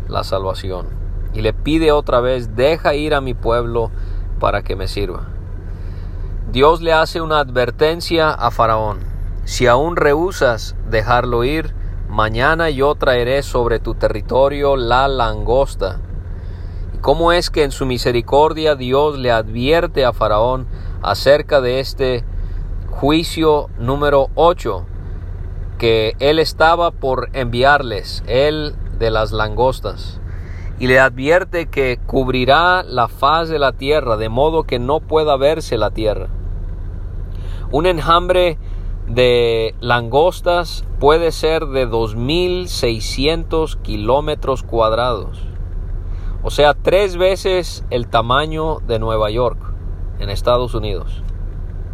la 0.10 0.24
salvación. 0.24 0.88
Y 1.34 1.42
le 1.42 1.54
pide 1.54 1.92
otra 1.92 2.20
vez, 2.20 2.56
deja 2.56 2.96
ir 2.96 3.13
a 3.13 3.22
mi 3.22 3.34
pueblo 3.34 3.92
para 4.39 4.63
que 4.63 4.75
me 4.75 4.88
sirva. 4.88 5.28
Dios 6.51 6.82
le 6.82 6.94
hace 6.94 7.22
una 7.22 7.39
advertencia 7.39 8.32
a 8.32 8.51
Faraón. 8.51 9.00
Si 9.46 9.68
aún 9.68 9.96
rehusas 9.96 10.75
dejarlo 10.89 11.44
ir, 11.44 11.74
mañana 12.10 12.70
yo 12.70 12.96
traeré 12.96 13.44
sobre 13.44 13.80
tu 13.80 13.94
territorio 13.94 14.75
la 14.75 15.08
langosta 15.08 16.00
¿Cómo 17.01 17.32
es 17.32 17.50
que 17.50 17.63
en 17.63 17.72
su 17.72 17.86
misericordia 17.86 18.75
Dios 18.75 19.18
le 19.18 19.32
advierte 19.32 20.04
a 20.04 20.12
Faraón 20.12 20.68
acerca 21.01 21.62
de 21.62 21.80
este 21.80 22.25
juicio 22.89 23.70
número 23.80 24.30
8 24.36 24.86
que 25.78 26.18
él 26.20 26.39
estaba 26.39 26.92
por 26.92 27.30
enviarles, 27.32 28.22
él 28.28 28.75
de 29.00 29.10
las 29.10 29.32
langostas? 29.32 30.22
Y 30.77 30.88
le 30.88 31.00
advierte 31.00 31.68
que 31.68 32.00
cubrirá 32.06 32.84
la 32.84 33.08
faz 33.08 33.50
de 33.50 33.60
la 33.60 33.74
tierra 33.74 34.18
de 34.18 34.29
modo 34.29 34.63
que 34.63 34.79
no 34.79 35.00
pueda 35.00 35.36
verse 35.36 35.77
la 35.77 35.91
tierra. 35.91 36.27
Un 37.72 37.86
enjambre 37.86 38.58
de 39.08 39.75
langostas 39.79 40.86
puede 41.00 41.32
ser 41.32 41.65
de 41.65 41.88
2.600 41.88 43.82
kilómetros 43.82 44.63
cuadrados 44.63 45.50
o 46.41 46.51
sea, 46.51 46.74
tres 46.74 47.18
veces 47.18 47.84
el 47.89 48.08
tamaño 48.08 48.79
de 48.88 48.98
Nueva 48.98 49.29
York 49.29 49.60
en 50.20 50.29
Estados 50.29 50.74
Unidos. 50.74 51.22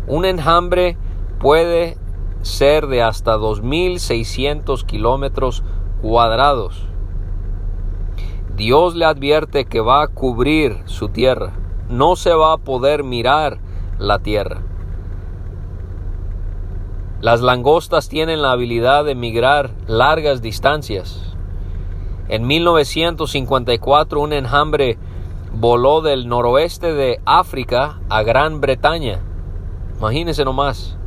Un 0.07 0.23
enjambre 0.25 0.97
puede 1.39 1.97
ser 2.41 2.85
de 2.85 3.01
hasta 3.01 3.37
2.600 3.37 4.85
kilómetros 4.85 5.63
cuadrados. 6.01 6.87
Dios 8.55 8.95
le 8.95 9.03
advierte 9.03 9.65
que 9.65 9.81
va 9.81 10.01
a 10.01 10.07
cubrir 10.07 10.81
su 10.85 11.09
tierra. 11.09 11.51
No 11.89 12.15
se 12.15 12.33
va 12.33 12.53
a 12.53 12.57
poder 12.57 13.03
mirar 13.03 13.59
la 13.99 14.19
tierra. 14.19 14.61
Las 17.19 17.41
langostas 17.41 18.07
tienen 18.07 18.41
la 18.41 18.51
habilidad 18.51 19.03
de 19.03 19.13
migrar 19.13 19.71
largas 19.87 20.41
distancias. 20.41 21.35
En 22.29 22.47
1954 22.47 24.21
un 24.21 24.31
enjambre 24.31 24.97
voló 25.51 26.01
del 26.01 26.27
noroeste 26.27 26.93
de 26.93 27.19
África 27.25 27.99
a 28.09 28.23
Gran 28.23 28.61
Bretaña. 28.61 29.19
Imagínense 29.97 30.45
nomás. 30.45 30.97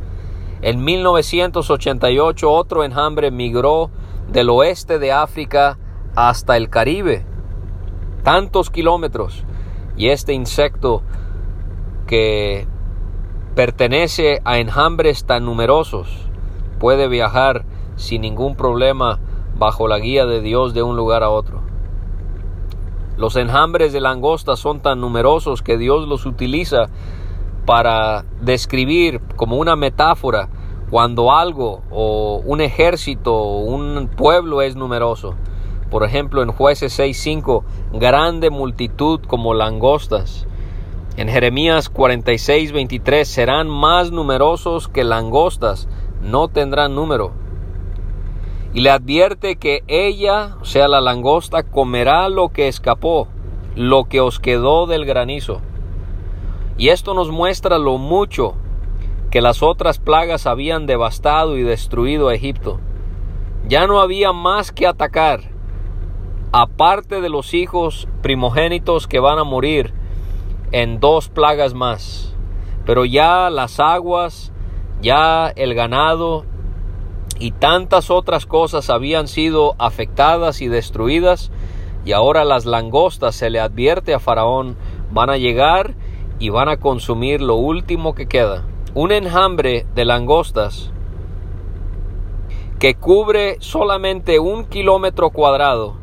En 0.61 0.83
1988 0.83 2.51
otro 2.51 2.83
enjambre 2.83 3.31
migró 3.31 3.89
del 4.31 4.49
oeste 4.49 4.99
de 4.99 5.13
África 5.13 5.79
hasta 6.15 6.55
el 6.55 6.69
Caribe. 6.69 7.28
Tantos 8.23 8.69
kilómetros. 8.69 9.43
Y 9.97 10.09
este 10.09 10.33
insecto 10.33 11.01
que 12.07 12.67
pertenece 13.55 14.41
a 14.45 14.59
enjambres 14.59 15.25
tan 15.25 15.45
numerosos 15.45 16.29
puede 16.79 17.07
viajar 17.07 17.65
sin 17.97 18.21
ningún 18.21 18.55
problema 18.55 19.19
bajo 19.57 19.87
la 19.87 19.99
guía 19.99 20.25
de 20.25 20.41
Dios 20.41 20.73
de 20.73 20.81
un 20.81 20.95
lugar 20.95 21.23
a 21.23 21.29
otro. 21.29 21.61
Los 23.17 23.35
enjambres 23.35 23.91
de 23.91 23.99
langosta 23.99 24.55
son 24.55 24.79
tan 24.79 25.01
numerosos 25.01 25.61
que 25.61 25.77
Dios 25.77 26.07
los 26.07 26.25
utiliza 26.25 26.85
para 27.65 28.23
describir 28.41 29.21
como 29.35 29.57
una 29.57 29.75
metáfora 29.75 30.47
cuando 30.89 31.33
algo 31.33 31.81
o 31.91 32.41
un 32.45 32.61
ejército 32.61 33.35
o 33.35 33.59
un 33.59 34.09
pueblo 34.15 34.61
es 34.61 34.77
numeroso. 34.77 35.35
Por 35.89 36.03
ejemplo, 36.03 36.43
en 36.43 36.51
jueces 36.51 36.99
6.5, 36.99 37.63
grande 37.93 38.49
multitud 38.49 39.21
como 39.27 39.53
langostas. 39.53 40.47
En 41.17 41.27
Jeremías 41.27 41.91
46.23, 41.91 43.23
serán 43.25 43.69
más 43.69 44.11
numerosos 44.11 44.87
que 44.87 45.03
langostas, 45.03 45.87
no 46.21 46.47
tendrán 46.47 46.95
número 46.95 47.33
y 48.73 48.81
le 48.81 48.91
advierte 48.91 49.55
que 49.55 49.83
ella, 49.87 50.55
o 50.61 50.65
sea, 50.65 50.87
la 50.87 51.01
langosta, 51.01 51.63
comerá 51.63 52.29
lo 52.29 52.49
que 52.49 52.67
escapó, 52.67 53.27
lo 53.75 54.05
que 54.05 54.21
os 54.21 54.39
quedó 54.39 54.85
del 54.85 55.05
granizo. 55.05 55.61
Y 56.77 56.89
esto 56.89 57.13
nos 57.13 57.31
muestra 57.31 57.79
lo 57.79 57.97
mucho 57.97 58.55
que 59.31 59.41
las 59.41 59.63
otras 59.63 59.99
plagas 59.99 60.45
habían 60.45 60.85
devastado 60.85 61.57
y 61.57 61.63
destruido 61.63 62.29
a 62.29 62.35
Egipto. 62.35 62.79
Ya 63.67 63.87
no 63.87 64.01
había 64.01 64.33
más 64.33 64.71
que 64.71 64.87
atacar, 64.87 65.48
aparte 66.51 67.21
de 67.21 67.29
los 67.29 67.53
hijos 67.53 68.07
primogénitos 68.21 69.07
que 69.07 69.19
van 69.19 69.37
a 69.37 69.43
morir 69.43 69.93
en 70.71 70.99
dos 70.99 71.29
plagas 71.29 71.73
más. 71.73 72.35
Pero 72.85 73.05
ya 73.05 73.49
las 73.49 73.79
aguas, 73.79 74.51
ya 75.01 75.49
el 75.55 75.75
ganado 75.75 76.45
y 77.39 77.51
tantas 77.51 78.09
otras 78.09 78.45
cosas 78.45 78.89
habían 78.89 79.27
sido 79.27 79.75
afectadas 79.77 80.61
y 80.61 80.67
destruidas 80.67 81.51
y 82.03 82.13
ahora 82.13 82.45
las 82.45 82.65
langostas 82.65 83.35
se 83.35 83.49
le 83.49 83.59
advierte 83.59 84.13
a 84.13 84.19
Faraón 84.19 84.75
van 85.11 85.29
a 85.29 85.37
llegar 85.37 85.95
y 86.39 86.49
van 86.49 86.69
a 86.69 86.77
consumir 86.77 87.41
lo 87.41 87.55
último 87.55 88.15
que 88.15 88.27
queda. 88.27 88.65
Un 88.95 89.11
enjambre 89.11 89.85
de 89.93 90.05
langostas 90.05 90.91
que 92.79 92.95
cubre 92.95 93.57
solamente 93.59 94.39
un 94.39 94.65
kilómetro 94.65 95.29
cuadrado 95.31 95.98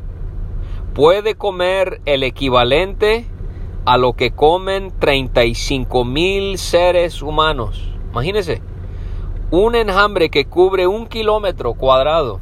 puede 0.97 1.35
comer 1.35 2.01
el 2.07 2.23
equivalente 2.23 3.27
a 3.85 3.99
lo 3.99 4.13
que 4.13 4.31
comen 4.31 4.91
35 4.97 6.03
mil 6.03 6.57
seres 6.57 7.21
humanos. 7.21 7.87
Imagínense, 8.09 8.63
un 9.51 9.75
enjambre 9.75 10.31
que 10.31 10.45
cubre 10.45 10.87
un 10.87 11.05
kilómetro 11.05 11.75
cuadrado 11.75 12.39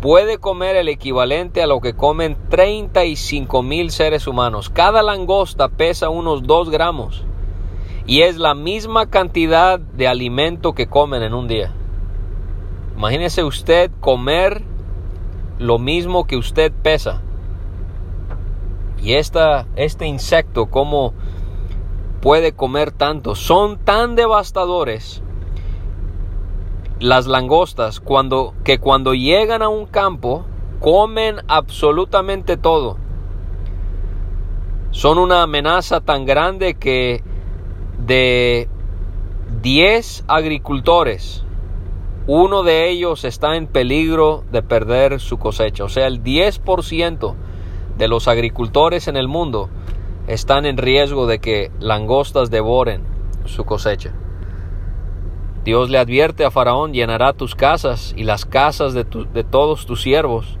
puede 0.00 0.38
comer 0.38 0.76
el 0.76 0.88
equivalente 0.88 1.62
a 1.62 1.66
lo 1.66 1.82
que 1.82 1.92
comen 1.92 2.38
35 2.48 3.62
mil 3.62 3.90
seres 3.90 4.26
humanos. 4.26 4.70
Cada 4.70 5.02
langosta 5.02 5.68
pesa 5.68 6.08
unos 6.08 6.44
2 6.44 6.70
gramos 6.70 7.26
y 8.06 8.22
es 8.22 8.38
la 8.38 8.54
misma 8.54 9.10
cantidad 9.10 9.78
de 9.78 10.08
alimento 10.08 10.72
que 10.72 10.86
comen 10.86 11.22
en 11.22 11.34
un 11.34 11.46
día. 11.46 11.74
Imagínese 12.96 13.44
usted 13.44 13.90
comer 14.00 14.62
lo 15.58 15.78
mismo 15.78 16.26
que 16.26 16.38
usted 16.38 16.72
pesa. 16.72 17.20
Y 19.02 19.14
esta, 19.14 19.66
este 19.76 20.06
insecto, 20.06 20.66
¿cómo 20.66 21.14
puede 22.20 22.52
comer 22.52 22.92
tanto? 22.92 23.34
Son 23.34 23.78
tan 23.78 24.16
devastadores 24.16 25.22
las 26.98 27.26
langostas 27.26 28.00
cuando, 28.00 28.54
que 28.64 28.78
cuando 28.78 29.14
llegan 29.14 29.62
a 29.62 29.68
un 29.68 29.86
campo 29.86 30.44
comen 30.80 31.36
absolutamente 31.48 32.56
todo. 32.56 32.98
Son 34.90 35.18
una 35.18 35.42
amenaza 35.42 36.00
tan 36.00 36.24
grande 36.24 36.74
que 36.74 37.22
de 37.98 38.68
10 39.62 40.24
agricultores, 40.26 41.44
uno 42.26 42.62
de 42.62 42.88
ellos 42.88 43.24
está 43.24 43.56
en 43.56 43.66
peligro 43.66 44.44
de 44.50 44.62
perder 44.62 45.20
su 45.20 45.38
cosecha. 45.38 45.84
O 45.84 45.88
sea, 45.88 46.06
el 46.06 46.22
10% 46.22 47.34
de 47.96 48.08
los 48.08 48.28
agricultores 48.28 49.08
en 49.08 49.16
el 49.16 49.28
mundo 49.28 49.70
están 50.26 50.66
en 50.66 50.76
riesgo 50.76 51.26
de 51.26 51.38
que 51.38 51.70
langostas 51.78 52.50
devoren 52.50 53.02
su 53.44 53.64
cosecha. 53.64 54.12
Dios 55.64 55.90
le 55.90 55.98
advierte 55.98 56.44
a 56.44 56.50
Faraón, 56.50 56.92
llenará 56.92 57.32
tus 57.32 57.54
casas 57.54 58.14
y 58.16 58.24
las 58.24 58.44
casas 58.44 58.94
de, 58.94 59.04
de 59.04 59.44
todos 59.44 59.86
tus 59.86 60.02
siervos 60.02 60.58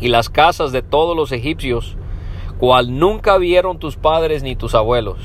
y 0.00 0.08
las 0.08 0.28
casas 0.28 0.72
de 0.72 0.82
todos 0.82 1.16
los 1.16 1.32
egipcios, 1.32 1.96
cual 2.58 2.98
nunca 2.98 3.38
vieron 3.38 3.78
tus 3.78 3.96
padres 3.96 4.42
ni 4.42 4.56
tus 4.56 4.74
abuelos, 4.74 5.18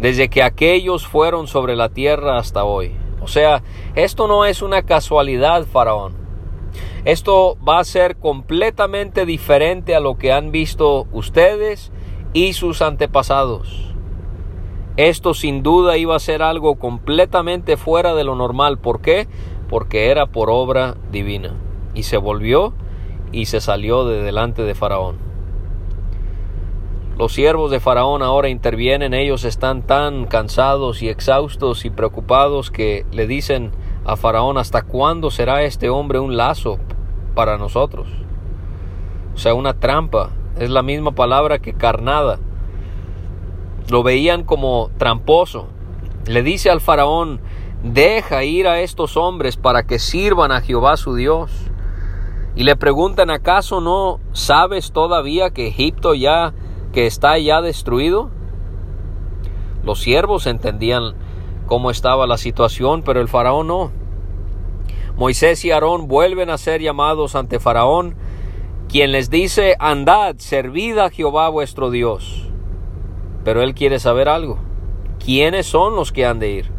desde 0.00 0.28
que 0.28 0.42
aquellos 0.42 1.06
fueron 1.06 1.46
sobre 1.46 1.76
la 1.76 1.88
tierra 1.88 2.38
hasta 2.38 2.64
hoy. 2.64 2.96
O 3.20 3.26
sea, 3.26 3.62
esto 3.94 4.28
no 4.28 4.44
es 4.44 4.60
una 4.62 4.82
casualidad, 4.82 5.64
Faraón. 5.66 6.23
Esto 7.04 7.58
va 7.66 7.80
a 7.80 7.84
ser 7.84 8.16
completamente 8.16 9.26
diferente 9.26 9.94
a 9.94 10.00
lo 10.00 10.16
que 10.16 10.32
han 10.32 10.52
visto 10.52 11.06
ustedes 11.12 11.92
y 12.32 12.54
sus 12.54 12.80
antepasados. 12.80 13.94
Esto 14.96 15.34
sin 15.34 15.62
duda 15.62 15.98
iba 15.98 16.16
a 16.16 16.20
ser 16.20 16.42
algo 16.42 16.76
completamente 16.76 17.76
fuera 17.76 18.14
de 18.14 18.24
lo 18.24 18.36
normal. 18.36 18.78
¿Por 18.78 19.02
qué? 19.02 19.28
Porque 19.68 20.10
era 20.10 20.26
por 20.26 20.48
obra 20.48 20.96
divina. 21.12 21.54
Y 21.94 22.04
se 22.04 22.16
volvió 22.16 22.72
y 23.32 23.46
se 23.46 23.60
salió 23.60 24.06
de 24.06 24.22
delante 24.22 24.62
de 24.62 24.74
Faraón. 24.74 25.18
Los 27.18 27.34
siervos 27.34 27.70
de 27.70 27.80
Faraón 27.80 28.22
ahora 28.22 28.48
intervienen, 28.48 29.14
ellos 29.14 29.44
están 29.44 29.82
tan 29.82 30.24
cansados 30.24 31.02
y 31.02 31.08
exhaustos 31.08 31.84
y 31.84 31.90
preocupados 31.90 32.70
que 32.70 33.04
le 33.12 33.26
dicen 33.26 33.72
a 34.04 34.16
Faraón, 34.16 34.58
¿hasta 34.58 34.82
cuándo 34.82 35.30
será 35.30 35.62
este 35.62 35.90
hombre 35.90 36.18
un 36.18 36.36
lazo 36.36 36.78
para 37.34 37.58
nosotros? 37.58 38.08
O 39.34 39.38
sea, 39.38 39.54
una 39.54 39.74
trampa. 39.74 40.30
Es 40.58 40.70
la 40.70 40.82
misma 40.82 41.12
palabra 41.12 41.58
que 41.58 41.74
carnada 41.74 42.38
lo 43.90 44.02
veían 44.02 44.44
como 44.44 44.90
tramposo. 44.98 45.66
Le 46.26 46.42
dice 46.42 46.70
al 46.70 46.80
faraón, 46.80 47.40
deja 47.82 48.44
ir 48.44 48.66
a 48.66 48.80
estos 48.80 49.16
hombres 49.16 49.56
para 49.56 49.82
que 49.82 49.98
sirvan 49.98 50.52
a 50.52 50.60
Jehová 50.60 50.96
su 50.96 51.14
Dios. 51.14 51.50
Y 52.56 52.62
le 52.62 52.76
preguntan, 52.76 53.30
¿acaso 53.30 53.80
no 53.80 54.20
sabes 54.32 54.92
todavía 54.92 55.50
que 55.50 55.66
Egipto 55.66 56.14
ya, 56.14 56.54
que 56.92 57.06
está 57.06 57.36
ya 57.38 57.60
destruido? 57.60 58.30
Los 59.82 60.00
siervos 60.00 60.46
entendían 60.46 61.14
cómo 61.66 61.90
estaba 61.90 62.26
la 62.26 62.38
situación, 62.38 63.02
pero 63.02 63.20
el 63.20 63.28
faraón 63.28 63.66
no. 63.66 63.90
Moisés 65.16 65.64
y 65.64 65.70
Aarón 65.70 66.08
vuelven 66.08 66.50
a 66.50 66.58
ser 66.58 66.80
llamados 66.80 67.36
ante 67.36 67.60
faraón, 67.60 68.16
quien 68.88 69.12
les 69.12 69.30
dice, 69.30 69.76
andad, 69.78 70.36
servid 70.38 70.98
a 70.98 71.10
Jehová 71.10 71.48
vuestro 71.48 71.90
Dios. 71.90 72.48
Pero 73.44 73.62
él 73.62 73.74
quiere 73.74 73.98
saber 73.98 74.28
algo. 74.28 74.58
¿Quiénes 75.24 75.66
son 75.66 75.94
los 75.94 76.12
que 76.12 76.26
han 76.26 76.38
de 76.38 76.50
ir? 76.50 76.70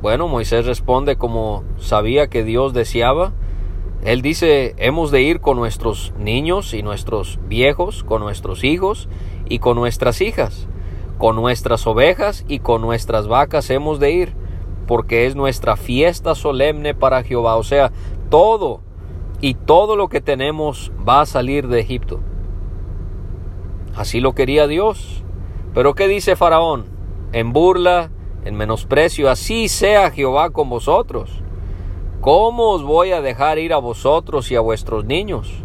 Bueno, 0.00 0.26
Moisés 0.26 0.66
responde 0.66 1.16
como 1.16 1.64
sabía 1.78 2.28
que 2.28 2.44
Dios 2.44 2.72
deseaba. 2.72 3.32
Él 4.02 4.20
dice, 4.20 4.74
hemos 4.78 5.10
de 5.10 5.22
ir 5.22 5.40
con 5.40 5.56
nuestros 5.56 6.12
niños 6.18 6.74
y 6.74 6.82
nuestros 6.82 7.38
viejos, 7.46 8.02
con 8.02 8.20
nuestros 8.20 8.64
hijos 8.64 9.08
y 9.48 9.60
con 9.60 9.76
nuestras 9.76 10.20
hijas, 10.20 10.66
con 11.18 11.36
nuestras 11.36 11.86
ovejas 11.86 12.44
y 12.48 12.58
con 12.58 12.80
nuestras 12.80 13.28
vacas 13.28 13.70
hemos 13.70 14.00
de 14.00 14.10
ir, 14.10 14.41
porque 14.86 15.26
es 15.26 15.36
nuestra 15.36 15.76
fiesta 15.76 16.34
solemne 16.34 16.94
para 16.94 17.22
Jehová. 17.22 17.56
O 17.56 17.62
sea, 17.62 17.92
todo 18.30 18.80
y 19.40 19.54
todo 19.54 19.96
lo 19.96 20.08
que 20.08 20.20
tenemos 20.20 20.92
va 21.06 21.20
a 21.20 21.26
salir 21.26 21.68
de 21.68 21.80
Egipto. 21.80 22.20
Así 23.94 24.20
lo 24.20 24.34
quería 24.34 24.66
Dios. 24.66 25.24
Pero 25.74 25.94
¿qué 25.94 26.08
dice 26.08 26.36
Faraón? 26.36 26.84
En 27.32 27.52
burla, 27.52 28.10
en 28.44 28.56
menosprecio, 28.56 29.30
así 29.30 29.68
sea 29.68 30.10
Jehová 30.10 30.50
con 30.50 30.68
vosotros. 30.68 31.42
¿Cómo 32.20 32.70
os 32.70 32.82
voy 32.82 33.12
a 33.12 33.20
dejar 33.20 33.58
ir 33.58 33.72
a 33.72 33.78
vosotros 33.78 34.50
y 34.50 34.56
a 34.56 34.60
vuestros 34.60 35.04
niños? 35.04 35.64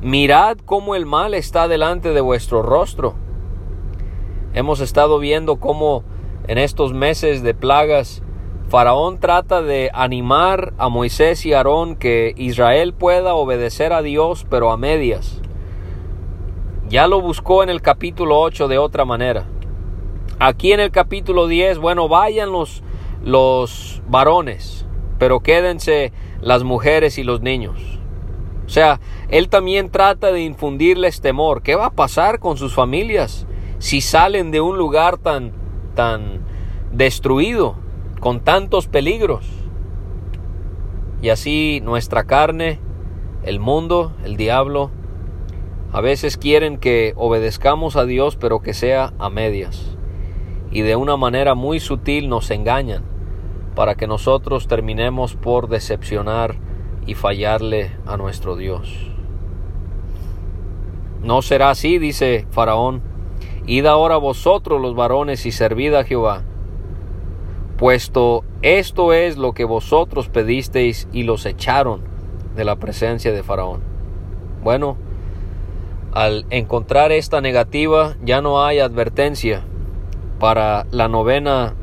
Mirad 0.00 0.58
cómo 0.58 0.94
el 0.94 1.06
mal 1.06 1.34
está 1.34 1.66
delante 1.66 2.10
de 2.10 2.20
vuestro 2.20 2.62
rostro. 2.62 3.14
Hemos 4.52 4.80
estado 4.80 5.18
viendo 5.18 5.56
cómo 5.56 6.04
en 6.46 6.58
estos 6.58 6.92
meses 6.92 7.42
de 7.42 7.54
plagas 7.54 8.22
Faraón 8.68 9.20
trata 9.20 9.62
de 9.62 9.90
animar 9.92 10.72
a 10.78 10.88
Moisés 10.88 11.44
y 11.46 11.52
Aarón 11.52 11.96
que 11.96 12.34
Israel 12.36 12.92
pueda 12.94 13.34
obedecer 13.34 13.92
a 13.92 14.02
Dios 14.02 14.46
pero 14.48 14.72
a 14.72 14.76
medias. 14.76 15.40
Ya 16.88 17.06
lo 17.06 17.20
buscó 17.20 17.62
en 17.62 17.68
el 17.68 17.82
capítulo 17.82 18.40
8 18.40 18.68
de 18.68 18.78
otra 18.78 19.04
manera. 19.04 19.46
Aquí 20.38 20.72
en 20.72 20.80
el 20.80 20.90
capítulo 20.90 21.46
10, 21.46 21.78
bueno, 21.78 22.08
vayan 22.08 22.52
los, 22.52 22.82
los 23.22 24.02
varones, 24.08 24.86
pero 25.18 25.40
quédense 25.40 26.12
las 26.40 26.64
mujeres 26.64 27.18
y 27.18 27.22
los 27.22 27.42
niños. 27.42 27.78
O 28.66 28.68
sea, 28.68 28.98
él 29.28 29.48
también 29.48 29.90
trata 29.90 30.32
de 30.32 30.42
infundirles 30.42 31.20
temor. 31.20 31.62
¿Qué 31.62 31.74
va 31.74 31.86
a 31.86 31.94
pasar 31.94 32.40
con 32.40 32.56
sus 32.56 32.74
familias 32.74 33.46
si 33.78 34.00
salen 34.00 34.50
de 34.50 34.60
un 34.60 34.78
lugar 34.78 35.18
tan, 35.18 35.52
tan 35.94 36.40
destruido, 36.92 37.76
con 38.20 38.40
tantos 38.40 38.86
peligros? 38.88 39.46
Y 41.22 41.30
así 41.30 41.80
nuestra 41.82 42.24
carne, 42.24 42.80
el 43.44 43.60
mundo, 43.60 44.12
el 44.24 44.36
diablo, 44.36 44.90
a 45.92 46.00
veces 46.00 46.36
quieren 46.36 46.76
que 46.76 47.14
obedezcamos 47.16 47.96
a 47.96 48.04
Dios 48.04 48.36
pero 48.36 48.60
que 48.60 48.74
sea 48.74 49.12
a 49.18 49.30
medias. 49.30 49.96
Y 50.70 50.82
de 50.82 50.96
una 50.96 51.16
manera 51.16 51.54
muy 51.54 51.78
sutil 51.78 52.28
nos 52.28 52.50
engañan 52.50 53.04
para 53.74 53.94
que 53.94 54.06
nosotros 54.06 54.66
terminemos 54.66 55.34
por 55.34 55.68
decepcionar 55.68 56.56
y 57.06 57.14
fallarle 57.14 57.92
a 58.06 58.16
nuestro 58.16 58.56
Dios. 58.56 59.10
No 61.22 61.42
será 61.42 61.70
así, 61.70 61.98
dice 61.98 62.46
Faraón. 62.50 63.13
Id 63.66 63.86
ahora 63.86 64.16
vosotros 64.16 64.80
los 64.80 64.94
varones 64.94 65.46
y 65.46 65.52
servid 65.52 65.94
a 65.94 66.04
Jehová. 66.04 66.42
puesto 67.78 68.44
esto 68.62 69.12
es 69.12 69.36
lo 69.36 69.52
que 69.52 69.64
vosotros 69.64 70.28
pedisteis 70.28 71.08
y 71.12 71.24
los 71.24 71.44
echaron 71.44 72.02
de 72.54 72.64
la 72.64 72.76
presencia 72.76 73.32
de 73.32 73.42
Faraón. 73.42 73.80
Bueno, 74.62 74.96
al 76.12 76.46
encontrar 76.50 77.10
esta 77.10 77.40
negativa 77.40 78.16
ya 78.24 78.40
no 78.40 78.64
hay 78.64 78.78
advertencia 78.78 79.64
para 80.38 80.86
la 80.90 81.08
novena, 81.08 81.74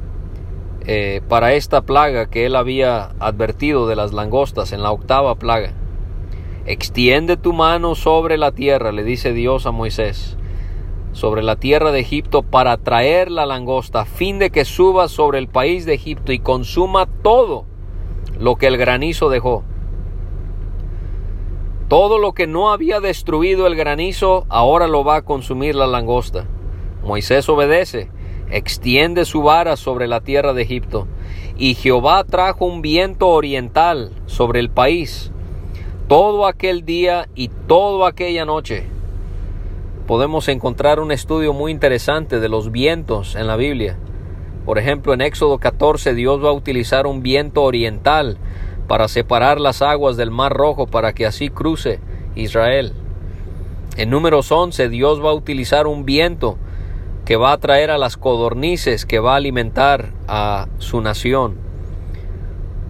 eh, 0.86 1.22
para 1.28 1.54
esta 1.54 1.82
plaga 1.82 2.30
que 2.30 2.46
él 2.46 2.56
había 2.56 3.12
advertido 3.20 3.88
de 3.88 3.96
las 3.96 4.14
langostas 4.14 4.72
en 4.72 4.82
la 4.82 4.92
octava 4.92 5.36
plaga. 5.36 5.74
Extiende 6.66 7.38
tu 7.38 7.54
mano 7.54 7.96
sobre 7.96 8.38
la 8.38 8.52
tierra, 8.52 8.92
le 8.92 9.04
dice 9.04 9.34
Dios 9.34 9.66
a 9.66 9.72
Moisés, 9.72 10.38
sobre 11.14 11.44
la 11.44 11.56
tierra 11.56 11.92
de 11.92 12.00
Egipto 12.00 12.42
para 12.44 12.78
traer 12.78 13.32
la 13.32 13.46
langosta, 13.46 14.02
a 14.02 14.06
fin 14.06 14.40
de 14.40 14.50
que 14.50 14.66
suba 14.66 15.08
sobre 15.08 15.40
el 15.40 15.48
país 15.48 15.86
de 15.86 15.94
Egipto 15.94 16.32
y 16.32 16.40
consuma 16.40 17.06
todo 17.06 17.66
lo 18.40 18.56
que 18.56 18.68
el 18.68 18.78
granizo 18.78 19.30
dejó. 19.30 19.64
Todo 21.88 22.20
lo 22.20 22.34
que 22.34 22.48
no 22.48 22.72
había 22.72 23.02
destruido 23.02 23.68
el 23.68 23.76
granizo, 23.76 24.46
ahora 24.48 24.88
lo 24.88 25.04
va 25.04 25.18
a 25.18 25.22
consumir 25.24 25.76
la 25.76 25.88
langosta. 25.88 26.46
Moisés 27.04 27.50
obedece, 27.50 28.10
extiende 28.50 29.26
su 29.26 29.42
vara 29.42 29.76
sobre 29.76 30.08
la 30.08 30.22
tierra 30.22 30.54
de 30.54 30.62
Egipto, 30.62 31.08
y 31.58 31.76
Jehová 31.76 32.24
trajo 32.24 32.66
un 32.66 32.82
viento 32.82 33.28
oriental 33.28 34.14
sobre 34.26 34.60
el 34.60 34.70
país, 34.70 35.32
todo 36.08 36.46
aquel 36.46 36.86
día 36.86 37.28
y 37.36 37.50
toda 37.50 38.08
aquella 38.08 38.46
noche. 38.46 38.91
Podemos 40.12 40.50
encontrar 40.50 41.00
un 41.00 41.14
estudio 41.14 41.54
muy 41.54 41.72
interesante 41.72 42.42
de 42.42 42.50
los 42.50 42.70
vientos 42.70 43.38
en 43.38 43.48
la 43.48 43.56
Biblia. 43.56 43.98
Por 44.66 44.78
ejemplo, 44.78 45.14
en 45.14 45.22
Éxodo 45.22 45.58
14 45.58 46.14
Dios 46.16 46.44
va 46.44 46.50
a 46.50 46.52
utilizar 46.52 47.08
un 47.08 47.24
viento 47.24 47.64
oriental 47.64 48.38
para 48.90 49.08
separar 49.08 49.62
las 49.62 49.82
aguas 49.82 50.18
del 50.18 50.30
Mar 50.30 50.52
Rojo 50.52 50.86
para 50.86 51.14
que 51.14 51.26
así 51.26 51.48
cruce 51.48 52.02
Israel. 52.36 52.92
En 53.96 54.10
números 54.10 54.52
11 54.52 54.90
Dios 54.90 55.24
va 55.24 55.30
a 55.30 55.34
utilizar 55.34 55.88
un 55.88 56.04
viento 56.04 56.58
que 57.24 57.38
va 57.38 57.54
a 57.54 57.58
traer 57.60 57.90
a 57.90 57.98
las 57.98 58.18
codornices, 58.18 59.06
que 59.06 59.20
va 59.20 59.36
a 59.36 59.38
alimentar 59.38 60.12
a 60.28 60.68
su 60.80 61.00
nación. 61.00 61.56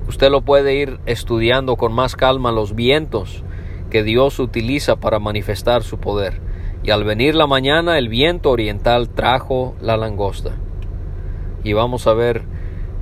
Usted 0.08 0.32
lo 0.32 0.42
puede 0.42 0.74
ir 0.74 1.00
estudiando 1.06 1.76
con 1.76 1.94
más 1.94 2.16
calma 2.16 2.52
los 2.52 2.74
vientos 2.74 3.44
que 3.92 4.02
Dios 4.02 4.40
utiliza 4.40 4.96
para 4.96 5.20
manifestar 5.20 5.84
su 5.84 6.00
poder. 6.00 6.50
Y 6.84 6.92
al 6.92 7.04
venir 7.04 7.36
la 7.36 7.48
mañana 7.48 7.98
el 7.98 8.10
viento 8.10 8.50
oriental 8.50 9.10
trajo 9.10 9.76
la 9.82 9.98
langosta. 9.98 10.52
Y 11.64 11.74
vamos 11.74 12.08
a 12.08 12.14
ver 12.14 12.44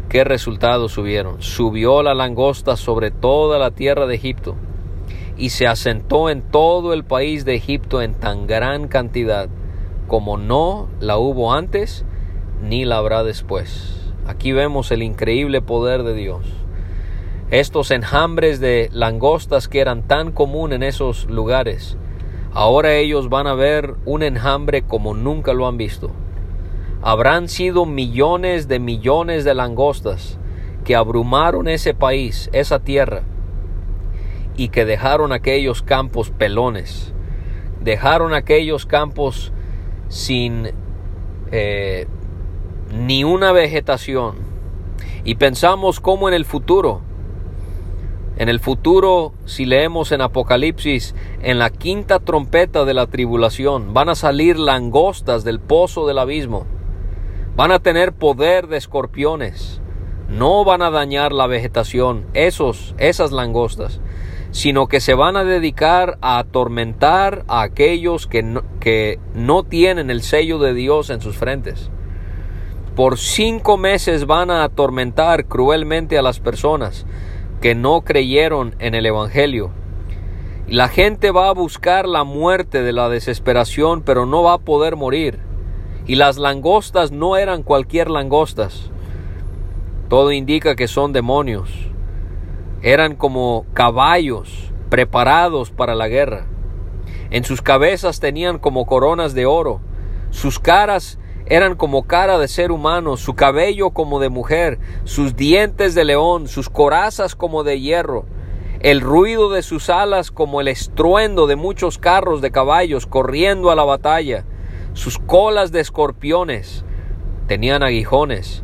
¿Qué 0.10 0.24
resultados 0.24 0.98
hubieron? 0.98 1.40
Subió 1.44 2.02
la 2.02 2.16
langosta 2.16 2.76
sobre 2.78 3.12
toda 3.12 3.60
la 3.60 3.70
tierra 3.70 4.08
de 4.08 4.16
Egipto 4.16 4.56
y 5.38 5.52
se 5.52 5.68
asentó 5.68 6.32
en 6.32 6.42
todo 6.42 6.94
el 6.94 7.04
país 7.04 7.46
de 7.46 7.54
Egipto 7.54 8.02
en 8.02 8.16
tan 8.16 8.48
gran 8.48 8.88
cantidad 8.88 9.50
como 10.08 10.38
no 10.38 10.90
la 11.00 11.20
hubo 11.20 11.54
antes 11.54 12.06
ni 12.64 12.86
la 12.86 12.98
habrá 12.98 13.24
después. 13.24 14.12
Aquí 14.26 14.52
vemos 14.52 14.92
el 14.92 15.04
increíble 15.04 15.62
poder 15.62 16.02
de 16.02 16.16
Dios. 16.16 16.44
Estos 17.52 17.92
enjambres 17.92 18.60
de 18.60 18.90
langostas 18.92 19.68
que 19.68 19.80
eran 19.80 20.08
tan 20.08 20.32
común 20.32 20.74
en 20.74 20.82
esos 20.82 21.26
lugares, 21.30 22.00
ahora 22.54 22.96
ellos 22.96 23.30
van 23.30 23.48
a 23.48 23.54
ver 23.54 23.96
un 24.06 24.24
enjambre 24.24 24.82
como 24.82 25.14
nunca 25.14 25.54
lo 25.54 25.68
han 25.68 25.78
visto. 25.78 26.12
Habrán 27.02 27.48
sido 27.48 27.86
millones 27.86 28.68
de 28.68 28.80
millones 28.80 29.46
de 29.46 29.54
langostas 29.54 30.38
que 30.84 30.96
abrumaron 30.96 31.68
ese 31.68 31.94
país, 31.94 32.50
esa 32.52 32.80
tierra, 32.80 33.24
y 34.58 34.70
que 34.70 34.86
dejaron 34.86 35.32
aquellos 35.32 35.82
campos 35.82 36.32
pelones, 36.32 37.14
dejaron 37.82 38.34
aquellos 38.34 38.86
campos 38.86 39.54
sin 40.10 40.72
eh, 41.52 42.08
ni 42.94 43.24
una 43.24 43.52
vegetación. 43.52 44.36
Y 45.24 45.36
pensamos 45.36 46.00
cómo 46.00 46.28
en 46.28 46.34
el 46.34 46.46
futuro, 46.46 47.02
en 48.40 48.48
el 48.48 48.62
futuro, 48.62 49.34
si 49.46 49.66
leemos 49.66 50.12
en 50.14 50.22
Apocalipsis, 50.22 51.14
en 51.42 51.60
la 51.60 51.70
quinta 51.70 52.20
trompeta 52.20 52.86
de 52.86 52.94
la 52.94 53.06
tribulación, 53.06 53.94
van 53.94 54.08
a 54.08 54.16
salir 54.16 54.58
langostas 54.58 55.44
del 55.44 55.60
pozo 55.60 56.08
del 56.08 56.18
abismo 56.18 56.66
Van 57.58 57.74
a 57.74 57.80
tener 57.80 58.14
poder 58.14 58.68
de 58.68 58.78
escorpiones. 58.78 59.82
No 60.30 60.64
van 60.64 60.82
a 60.82 60.90
dañar 60.90 61.34
la 61.34 61.46
vegetación, 61.46 62.26
esos, 62.34 62.96
esas 62.98 63.34
langostas, 63.34 64.00
sino 64.52 64.88
que 64.88 65.02
se 65.02 65.14
van 65.14 65.36
a 65.36 65.44
dedicar 65.44 66.18
a 66.22 66.40
atormentar 66.40 67.44
a 67.50 67.62
aquellos 67.64 68.28
que 68.28 68.44
no, 68.44 68.64
que 68.80 69.20
no 69.34 69.64
tienen 69.64 70.10
el 70.10 70.22
sello 70.22 70.60
de 70.60 70.74
Dios 70.74 71.10
en 71.10 71.20
sus 71.20 71.36
frentes. 71.36 71.92
Por 72.96 73.18
cinco 73.18 73.76
meses 73.76 74.26
van 74.26 74.50
a 74.52 74.64
atormentar 74.64 75.46
cruelmente 75.46 76.18
a 76.18 76.22
las 76.22 76.40
personas 76.40 77.06
que 77.62 77.76
no 77.76 78.02
creyeron 78.02 78.76
en 78.80 78.96
el 78.96 79.06
Evangelio. 79.06 79.72
La 80.68 80.88
gente 80.88 81.32
va 81.32 81.50
a 81.50 81.54
buscar 81.54 82.08
la 82.08 82.24
muerte 82.24 82.84
de 82.84 82.94
la 82.94 83.10
desesperación, 83.10 84.02
pero 84.02 84.26
no 84.26 84.44
va 84.44 84.54
a 84.54 84.60
poder 84.60 84.96
morir. 84.96 85.40
Y 86.06 86.16
las 86.16 86.38
langostas 86.38 87.12
no 87.12 87.38
eran 87.38 87.64
cualquier 87.64 88.10
langostas. 88.10 88.92
Todo 90.10 90.32
indica 90.32 90.76
que 90.76 90.88
son 90.88 91.12
demonios. 91.12 91.70
Eran 92.82 93.16
como 93.16 93.66
caballos 93.74 94.72
preparados 94.90 95.72
para 95.72 95.96
la 95.96 96.08
guerra. 96.08 96.46
En 97.30 97.44
sus 97.44 97.62
cabezas 97.62 98.20
tenían 98.20 98.58
como 98.58 98.86
coronas 98.86 99.34
de 99.34 99.46
oro. 99.46 99.82
Sus 100.32 100.60
caras 100.60 101.20
eran 101.50 101.76
como 101.76 102.04
cara 102.08 102.38
de 102.38 102.48
ser 102.48 102.72
humano, 102.72 103.18
su 103.18 103.36
cabello 103.36 103.90
como 103.90 104.20
de 104.20 104.30
mujer, 104.30 104.80
sus 105.04 105.36
dientes 105.36 105.96
de 105.96 106.06
león, 106.06 106.48
sus 106.48 106.70
corazas 106.70 107.36
como 107.36 107.64
de 107.64 107.80
hierro, 107.80 108.26
el 108.80 109.02
ruido 109.02 109.50
de 109.50 109.62
sus 109.62 109.90
alas 109.90 110.32
como 110.32 110.62
el 110.62 110.68
estruendo 110.68 111.48
de 111.48 111.56
muchos 111.56 111.98
carros 111.98 112.42
de 112.42 112.52
caballos 112.52 113.08
corriendo 113.08 113.72
a 113.72 113.76
la 113.76 113.84
batalla 113.84 114.46
sus 114.94 115.18
colas 115.18 115.72
de 115.72 115.80
escorpiones 115.80 116.84
tenían 117.48 117.84
aguijones, 117.84 118.64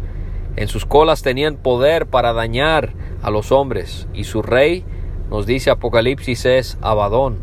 en 0.56 0.68
sus 0.68 0.86
colas 0.86 1.22
tenían 1.22 1.56
poder 1.56 2.08
para 2.08 2.34
dañar 2.34 2.94
a 3.22 3.30
los 3.30 3.52
hombres, 3.52 4.08
y 4.14 4.26
su 4.26 4.42
rey, 4.42 4.84
nos 5.30 5.46
dice 5.46 5.72
Apocalipsis, 5.72 6.46
es 6.46 6.78
Abadón 6.82 7.40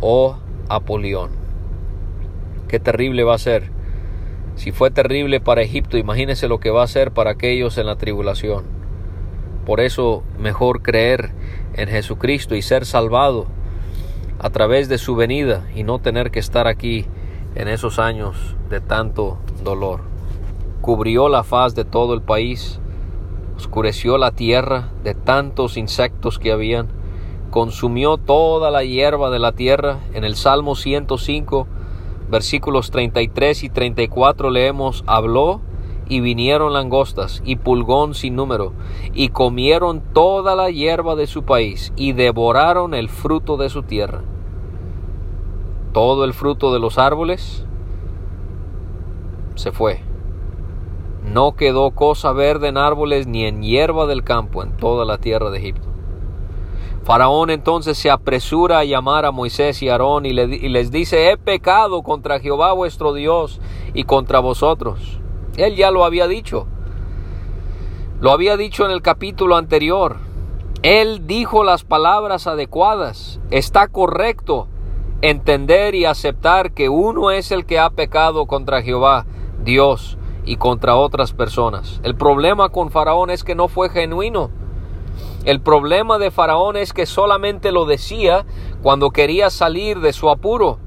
o 0.00 0.36
Apolión. 0.68 1.30
Qué 2.68 2.78
terrible 2.78 3.24
va 3.24 3.34
a 3.34 3.38
ser. 3.38 3.70
Si 4.58 4.72
fue 4.72 4.90
terrible 4.90 5.38
para 5.38 5.62
Egipto, 5.62 5.98
imagínese 5.98 6.48
lo 6.48 6.58
que 6.58 6.70
va 6.70 6.82
a 6.82 6.88
ser 6.88 7.12
para 7.12 7.30
aquellos 7.30 7.78
en 7.78 7.86
la 7.86 7.94
tribulación. 7.94 8.64
Por 9.64 9.78
eso 9.78 10.24
mejor 10.36 10.82
creer 10.82 11.30
en 11.74 11.88
Jesucristo 11.88 12.56
y 12.56 12.62
ser 12.62 12.84
salvado 12.84 13.46
a 14.40 14.50
través 14.50 14.88
de 14.88 14.98
su 14.98 15.14
venida 15.14 15.64
y 15.76 15.84
no 15.84 16.00
tener 16.00 16.32
que 16.32 16.40
estar 16.40 16.66
aquí 16.66 17.06
en 17.54 17.68
esos 17.68 18.00
años 18.00 18.56
de 18.68 18.80
tanto 18.80 19.38
dolor. 19.62 20.00
Cubrió 20.80 21.28
la 21.28 21.44
faz 21.44 21.76
de 21.76 21.84
todo 21.84 22.12
el 22.12 22.22
país, 22.22 22.80
oscureció 23.56 24.18
la 24.18 24.32
tierra 24.32 24.88
de 25.04 25.14
tantos 25.14 25.76
insectos 25.76 26.40
que 26.40 26.50
habían, 26.50 26.88
consumió 27.52 28.16
toda 28.16 28.72
la 28.72 28.82
hierba 28.82 29.30
de 29.30 29.38
la 29.38 29.52
tierra. 29.52 30.00
En 30.14 30.24
el 30.24 30.34
Salmo 30.34 30.74
105, 30.74 31.68
versículos 32.30 32.90
33 32.90 33.64
y 33.64 33.68
34 33.68 34.50
leemos, 34.50 35.04
habló 35.06 35.60
y 36.08 36.20
vinieron 36.20 36.72
langostas 36.72 37.42
y 37.44 37.56
pulgón 37.56 38.14
sin 38.14 38.36
número, 38.36 38.72
y 39.12 39.28
comieron 39.28 40.02
toda 40.12 40.56
la 40.56 40.70
hierba 40.70 41.16
de 41.16 41.26
su 41.26 41.44
país, 41.44 41.92
y 41.96 42.12
devoraron 42.12 42.94
el 42.94 43.08
fruto 43.08 43.56
de 43.56 43.68
su 43.68 43.82
tierra 43.82 44.22
todo 45.98 46.24
el 46.24 46.32
fruto 46.32 46.72
de 46.72 46.78
los 46.78 46.96
árboles 46.96 47.66
se 49.56 49.72
fue. 49.72 50.00
No 51.24 51.56
quedó 51.56 51.90
cosa 51.90 52.32
verde 52.32 52.68
en 52.68 52.76
árboles 52.76 53.26
ni 53.26 53.44
en 53.44 53.62
hierba 53.62 54.06
del 54.06 54.22
campo 54.22 54.62
en 54.62 54.76
toda 54.76 55.04
la 55.04 55.18
tierra 55.18 55.50
de 55.50 55.58
Egipto. 55.58 55.87
Faraón 57.08 57.48
entonces 57.48 57.96
se 57.96 58.10
apresura 58.10 58.80
a 58.80 58.84
llamar 58.84 59.24
a 59.24 59.32
Moisés 59.32 59.82
y 59.82 59.88
Aarón 59.88 60.26
y, 60.26 60.34
les 60.34 60.90
dice, 60.90 61.30
he 61.30 61.38
pecado 61.38 62.02
contra 62.02 62.38
Jehová 62.38 62.74
vuestro 62.74 63.14
Dios 63.14 63.62
y 63.94 64.04
contra 64.04 64.40
vosotros. 64.40 65.18
Él 65.56 65.74
ya 65.74 65.90
lo 65.90 66.04
había 66.04 66.28
dicho. 66.28 66.66
Lo 68.20 68.30
había 68.30 68.58
dicho 68.58 68.84
en 68.84 68.90
el 68.90 69.00
capítulo 69.00 69.56
anterior. 69.56 70.18
Él 70.82 71.26
dijo 71.26 71.64
las 71.64 71.82
palabras 71.82 72.46
adecuadas. 72.46 73.40
Está 73.50 73.88
correcto 73.88 74.68
entender 75.22 75.94
y 75.94 76.04
aceptar 76.04 76.72
que 76.72 76.90
uno 76.90 77.30
es 77.30 77.52
el 77.52 77.64
que 77.64 77.78
ha 77.78 77.88
pecado 77.88 78.44
contra 78.44 78.82
Jehová, 78.82 79.24
Dios, 79.64 80.18
y 80.44 80.56
contra 80.56 80.96
otras 80.96 81.32
personas. 81.32 82.02
El 82.02 82.16
problema 82.16 82.68
con 82.68 82.90
Faraón 82.90 83.30
es 83.30 83.44
que 83.44 83.54
no 83.54 83.68
fue 83.68 83.88
genuino. 83.88 84.50
El 85.44 85.60
problema 85.60 86.18
de 86.18 86.30
Faraón 86.30 86.76
es 86.76 86.92
que 86.92 87.06
solamente 87.06 87.72
lo 87.72 87.86
decía 87.86 88.44
cuando 88.82 89.10
quería 89.10 89.50
salir 89.50 90.00
de 90.00 90.12
su 90.12 90.30
apuro. 90.30 90.78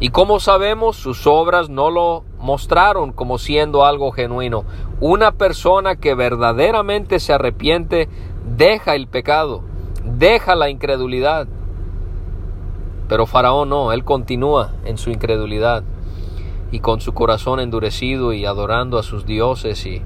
Y 0.00 0.10
como 0.10 0.38
sabemos, 0.38 0.96
sus 0.96 1.26
obras 1.26 1.68
no 1.68 1.90
lo 1.90 2.24
mostraron 2.38 3.12
como 3.12 3.38
siendo 3.38 3.84
algo 3.84 4.12
genuino. 4.12 4.64
Una 5.00 5.32
persona 5.32 5.96
que 5.96 6.14
verdaderamente 6.14 7.18
se 7.18 7.32
arrepiente 7.32 8.08
deja 8.56 8.94
el 8.94 9.08
pecado, 9.08 9.62
deja 10.04 10.54
la 10.54 10.70
incredulidad. 10.70 11.48
Pero 13.08 13.26
Faraón 13.26 13.70
no, 13.70 13.92
él 13.92 14.04
continúa 14.04 14.74
en 14.84 14.98
su 14.98 15.10
incredulidad 15.10 15.82
y 16.70 16.80
con 16.80 17.00
su 17.00 17.12
corazón 17.12 17.58
endurecido 17.58 18.32
y 18.32 18.44
adorando 18.44 18.98
a 18.98 19.02
sus 19.02 19.26
dioses 19.26 19.84
y 19.86 20.02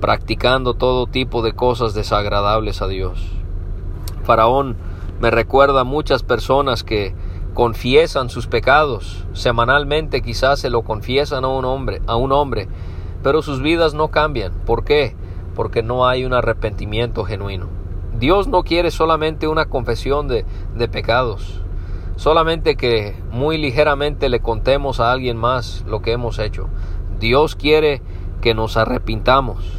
practicando 0.00 0.74
todo 0.74 1.06
tipo 1.06 1.42
de 1.42 1.52
cosas 1.52 1.94
desagradables 1.94 2.82
a 2.82 2.88
Dios. 2.88 3.32
Faraón 4.22 4.76
me 5.20 5.30
recuerda 5.30 5.80
a 5.80 5.84
muchas 5.84 6.22
personas 6.22 6.84
que 6.84 7.14
confiesan 7.54 8.30
sus 8.30 8.46
pecados. 8.46 9.26
Semanalmente 9.32 10.22
quizás 10.22 10.60
se 10.60 10.70
lo 10.70 10.82
confiesan 10.82 11.44
a 11.44 11.48
un 11.48 11.64
hombre 11.64 12.00
a 12.06 12.16
un 12.16 12.32
hombre 12.32 12.68
pero 13.22 13.42
sus 13.42 13.60
vidas 13.60 13.94
no 13.94 14.08
cambian. 14.08 14.52
¿por 14.64 14.84
qué? 14.84 15.16
porque 15.54 15.82
no 15.82 16.06
hay 16.06 16.24
un 16.24 16.34
arrepentimiento 16.34 17.24
genuino. 17.24 17.66
Dios 18.16 18.46
no 18.46 18.62
quiere 18.62 18.92
solamente 18.92 19.48
una 19.48 19.66
confesión 19.66 20.28
de, 20.28 20.44
de 20.76 20.88
pecados 20.88 21.62
solamente 22.18 22.76
que 22.76 23.14
muy 23.30 23.58
ligeramente 23.58 24.28
le 24.28 24.40
contemos 24.40 24.98
a 24.98 25.12
alguien 25.12 25.36
más 25.36 25.84
lo 25.86 26.02
que 26.02 26.12
hemos 26.12 26.38
hecho. 26.40 26.68
Dios 27.20 27.54
quiere 27.54 28.02
que 28.40 28.54
nos 28.54 28.76
arrepintamos 28.76 29.77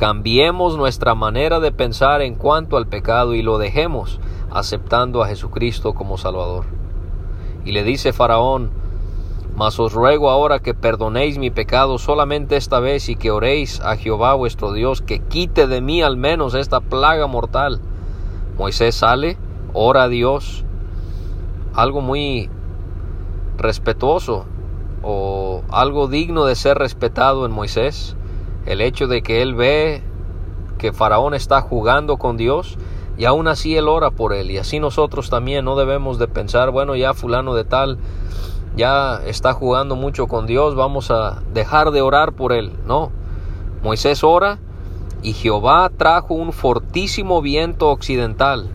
cambiemos 0.00 0.78
nuestra 0.78 1.14
manera 1.14 1.60
de 1.60 1.72
pensar 1.72 2.22
en 2.22 2.34
cuanto 2.34 2.78
al 2.78 2.86
pecado 2.86 3.34
y 3.34 3.42
lo 3.42 3.58
dejemos 3.58 4.18
aceptando 4.50 5.22
a 5.22 5.26
Jesucristo 5.26 5.92
como 5.92 6.16
Salvador. 6.16 6.64
Y 7.66 7.72
le 7.72 7.84
dice 7.84 8.14
Faraón, 8.14 8.70
Mas 9.54 9.78
os 9.78 9.92
ruego 9.92 10.30
ahora 10.30 10.60
que 10.60 10.72
perdonéis 10.72 11.36
mi 11.36 11.50
pecado 11.50 11.98
solamente 11.98 12.56
esta 12.56 12.80
vez 12.80 13.10
y 13.10 13.16
que 13.16 13.30
oréis 13.30 13.82
a 13.82 13.94
Jehová 13.96 14.32
vuestro 14.32 14.72
Dios 14.72 15.02
que 15.02 15.18
quite 15.18 15.66
de 15.66 15.82
mí 15.82 16.00
al 16.00 16.16
menos 16.16 16.54
esta 16.54 16.80
plaga 16.80 17.26
mortal. 17.26 17.78
Moisés 18.56 18.94
sale, 18.94 19.36
ora 19.74 20.04
a 20.04 20.08
Dios, 20.08 20.64
algo 21.74 22.00
muy 22.00 22.48
respetuoso 23.58 24.46
o 25.02 25.60
algo 25.70 26.08
digno 26.08 26.46
de 26.46 26.54
ser 26.54 26.78
respetado 26.78 27.44
en 27.44 27.52
Moisés, 27.52 28.16
el 28.66 28.80
hecho 28.80 29.06
de 29.06 29.22
que 29.22 29.42
él 29.42 29.54
ve 29.54 30.02
que 30.78 30.92
Faraón 30.92 31.34
está 31.34 31.60
jugando 31.60 32.16
con 32.16 32.36
Dios 32.36 32.78
y 33.18 33.26
aún 33.26 33.48
así 33.48 33.76
Él 33.76 33.86
ora 33.86 34.10
por 34.10 34.32
él. 34.32 34.50
Y 34.50 34.56
así 34.56 34.80
nosotros 34.80 35.28
también 35.28 35.64
no 35.64 35.76
debemos 35.76 36.18
de 36.18 36.26
pensar, 36.26 36.70
bueno, 36.70 36.96
ya 36.96 37.12
fulano 37.12 37.54
de 37.54 37.64
tal 37.64 37.98
ya 38.76 39.20
está 39.26 39.52
jugando 39.52 39.96
mucho 39.96 40.26
con 40.26 40.46
Dios, 40.46 40.74
vamos 40.74 41.10
a 41.10 41.42
dejar 41.52 41.90
de 41.90 42.00
orar 42.00 42.32
por 42.32 42.52
él. 42.52 42.72
No, 42.86 43.10
Moisés 43.82 44.24
ora 44.24 44.58
y 45.22 45.32
Jehová 45.32 45.90
trajo 45.94 46.34
un 46.34 46.52
fortísimo 46.52 47.42
viento 47.42 47.90
occidental 47.90 48.70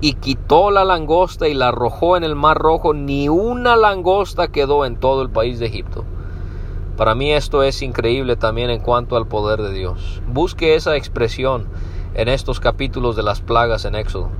y 0.00 0.14
quitó 0.14 0.70
la 0.70 0.84
langosta 0.84 1.48
y 1.48 1.54
la 1.54 1.68
arrojó 1.68 2.16
en 2.16 2.24
el 2.24 2.34
mar 2.34 2.58
rojo, 2.58 2.92
ni 2.92 3.28
una 3.28 3.76
langosta 3.76 4.48
quedó 4.48 4.84
en 4.84 4.96
todo 4.96 5.22
el 5.22 5.30
país 5.30 5.58
de 5.58 5.66
Egipto. 5.66 6.04
Para 6.96 7.16
mí 7.16 7.32
esto 7.32 7.64
es 7.64 7.82
increíble 7.82 8.36
también 8.36 8.70
en 8.70 8.80
cuanto 8.80 9.16
al 9.16 9.26
poder 9.26 9.60
de 9.62 9.72
Dios. 9.72 10.22
Busque 10.28 10.76
esa 10.76 10.94
expresión 10.94 11.66
en 12.14 12.28
estos 12.28 12.60
capítulos 12.60 13.16
de 13.16 13.24
las 13.24 13.40
plagas 13.40 13.84
en 13.84 13.96
Éxodo, 13.96 14.30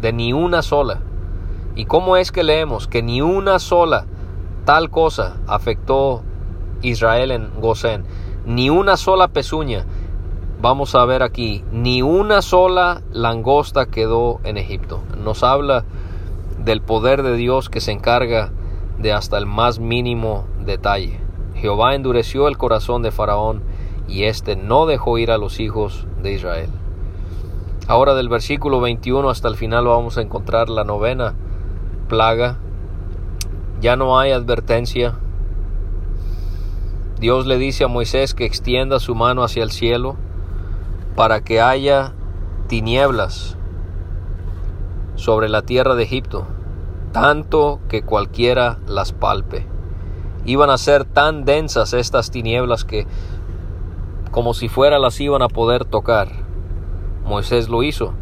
de 0.00 0.12
ni 0.12 0.32
una 0.32 0.62
sola. 0.62 1.00
¿Y 1.74 1.86
cómo 1.86 2.16
es 2.16 2.30
que 2.30 2.44
leemos 2.44 2.86
que 2.86 3.02
ni 3.02 3.20
una 3.20 3.58
sola 3.58 4.06
tal 4.64 4.90
cosa 4.90 5.38
afectó 5.48 6.22
Israel 6.82 7.32
en 7.32 7.60
Gosén? 7.60 8.04
Ni 8.46 8.70
una 8.70 8.96
sola 8.96 9.26
pezuña. 9.26 9.84
Vamos 10.60 10.94
a 10.94 11.04
ver 11.06 11.24
aquí, 11.24 11.64
ni 11.72 12.00
una 12.02 12.42
sola 12.42 13.02
langosta 13.10 13.86
quedó 13.86 14.40
en 14.44 14.56
Egipto. 14.56 15.02
Nos 15.18 15.42
habla 15.42 15.84
del 16.64 16.80
poder 16.80 17.24
de 17.24 17.34
Dios 17.34 17.68
que 17.68 17.80
se 17.80 17.90
encarga 17.90 18.52
de 18.98 19.12
hasta 19.12 19.36
el 19.36 19.46
más 19.46 19.80
mínimo 19.80 20.44
detalle. 20.64 21.23
Jehová 21.64 21.94
endureció 21.94 22.46
el 22.46 22.58
corazón 22.58 23.00
de 23.00 23.10
Faraón 23.10 23.62
y 24.06 24.24
éste 24.24 24.54
no 24.54 24.84
dejó 24.84 25.16
ir 25.16 25.30
a 25.30 25.38
los 25.38 25.60
hijos 25.60 26.06
de 26.22 26.34
Israel. 26.34 26.68
Ahora 27.88 28.12
del 28.12 28.28
versículo 28.28 28.82
21 28.82 29.30
hasta 29.30 29.48
el 29.48 29.56
final 29.56 29.86
vamos 29.86 30.18
a 30.18 30.20
encontrar 30.20 30.68
la 30.68 30.84
novena 30.84 31.32
plaga. 32.06 32.58
Ya 33.80 33.96
no 33.96 34.18
hay 34.18 34.32
advertencia. 34.32 35.14
Dios 37.18 37.46
le 37.46 37.56
dice 37.56 37.84
a 37.84 37.88
Moisés 37.88 38.34
que 38.34 38.44
extienda 38.44 39.00
su 39.00 39.14
mano 39.14 39.42
hacia 39.42 39.62
el 39.62 39.70
cielo 39.70 40.16
para 41.16 41.40
que 41.44 41.62
haya 41.62 42.12
tinieblas 42.66 43.56
sobre 45.14 45.48
la 45.48 45.62
tierra 45.62 45.94
de 45.94 46.02
Egipto, 46.02 46.46
tanto 47.12 47.80
que 47.88 48.02
cualquiera 48.02 48.80
las 48.86 49.14
palpe. 49.14 49.73
Iban 50.44 50.70
a 50.70 50.78
ser 50.78 51.04
tan 51.04 51.44
densas 51.44 51.94
estas 51.94 52.30
tinieblas 52.30 52.84
que 52.84 53.06
como 54.30 54.52
si 54.52 54.68
fuera 54.68 54.98
las 54.98 55.20
iban 55.20 55.42
a 55.42 55.48
poder 55.48 55.84
tocar. 55.84 56.28
Moisés 57.24 57.68
lo 57.68 57.82
hizo, 57.82 58.14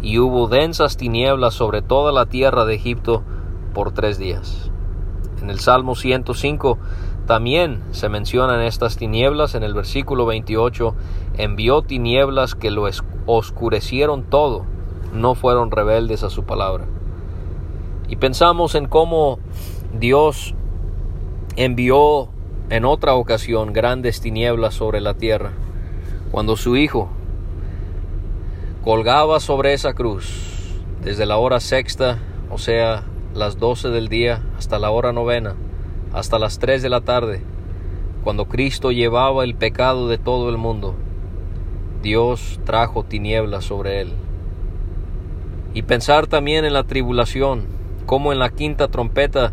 y 0.00 0.18
hubo 0.18 0.48
densas 0.48 0.96
tinieblas 0.96 1.54
sobre 1.54 1.80
toda 1.80 2.10
la 2.10 2.26
tierra 2.26 2.64
de 2.64 2.74
Egipto 2.74 3.22
por 3.72 3.92
tres 3.92 4.18
días. 4.18 4.70
En 5.40 5.50
el 5.50 5.60
Salmo 5.60 5.94
105 5.94 6.78
también 7.26 7.82
se 7.92 8.08
mencionan 8.08 8.60
estas 8.60 8.96
tinieblas 8.96 9.54
en 9.54 9.62
el 9.62 9.74
versículo 9.74 10.26
28, 10.26 10.94
envió 11.38 11.82
tinieblas 11.82 12.54
que 12.54 12.70
lo 12.70 12.88
oscurecieron 13.26 14.24
todo, 14.24 14.64
no 15.14 15.34
fueron 15.36 15.70
rebeldes 15.70 16.24
a 16.24 16.30
su 16.30 16.42
palabra. 16.42 16.86
Y 18.08 18.16
pensamos 18.16 18.74
en 18.74 18.88
cómo 18.88 19.38
Dios 19.98 20.54
envió 21.56 22.28
en 22.70 22.84
otra 22.84 23.14
ocasión 23.14 23.72
grandes 23.72 24.20
tinieblas 24.20 24.74
sobre 24.74 25.00
la 25.00 25.14
tierra, 25.14 25.52
cuando 26.30 26.56
su 26.56 26.76
Hijo, 26.76 27.10
colgaba 28.82 29.38
sobre 29.40 29.74
esa 29.74 29.92
cruz 29.92 30.80
desde 31.02 31.26
la 31.26 31.36
hora 31.36 31.60
sexta, 31.60 32.18
o 32.50 32.58
sea, 32.58 33.04
las 33.34 33.58
doce 33.58 33.88
del 33.88 34.08
día, 34.08 34.42
hasta 34.56 34.78
la 34.78 34.90
hora 34.90 35.12
novena, 35.12 35.54
hasta 36.12 36.38
las 36.38 36.58
tres 36.58 36.82
de 36.82 36.88
la 36.88 37.00
tarde, 37.00 37.42
cuando 38.24 38.46
Cristo 38.46 38.92
llevaba 38.92 39.44
el 39.44 39.54
pecado 39.54 40.08
de 40.08 40.16
todo 40.16 40.48
el 40.48 40.56
mundo, 40.56 40.94
Dios 42.02 42.60
trajo 42.64 43.04
tinieblas 43.04 43.64
sobre 43.64 44.00
él. 44.00 44.12
Y 45.74 45.82
pensar 45.82 46.26
también 46.26 46.64
en 46.64 46.72
la 46.72 46.84
tribulación, 46.84 47.64
como 48.06 48.32
en 48.32 48.38
la 48.38 48.50
quinta 48.50 48.88
trompeta 48.88 49.52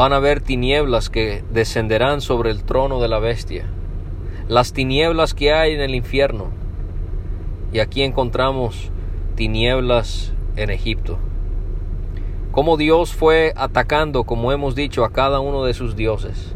van 0.00 0.14
a 0.14 0.16
haber 0.16 0.40
tinieblas 0.40 1.10
que 1.10 1.44
descenderán 1.52 2.22
sobre 2.22 2.50
el 2.50 2.64
trono 2.64 3.02
de 3.02 3.08
la 3.08 3.18
bestia, 3.18 3.66
las 4.48 4.72
tinieblas 4.72 5.34
que 5.34 5.52
hay 5.52 5.74
en 5.74 5.82
el 5.82 5.94
infierno, 5.94 6.46
y 7.70 7.80
aquí 7.80 8.00
encontramos 8.00 8.90
tinieblas 9.34 10.32
en 10.56 10.70
Egipto. 10.70 11.18
Como 12.50 12.78
Dios 12.78 13.12
fue 13.12 13.52
atacando, 13.56 14.24
como 14.24 14.52
hemos 14.52 14.74
dicho, 14.74 15.04
a 15.04 15.12
cada 15.12 15.38
uno 15.40 15.66
de 15.66 15.74
sus 15.74 15.96
dioses. 15.96 16.54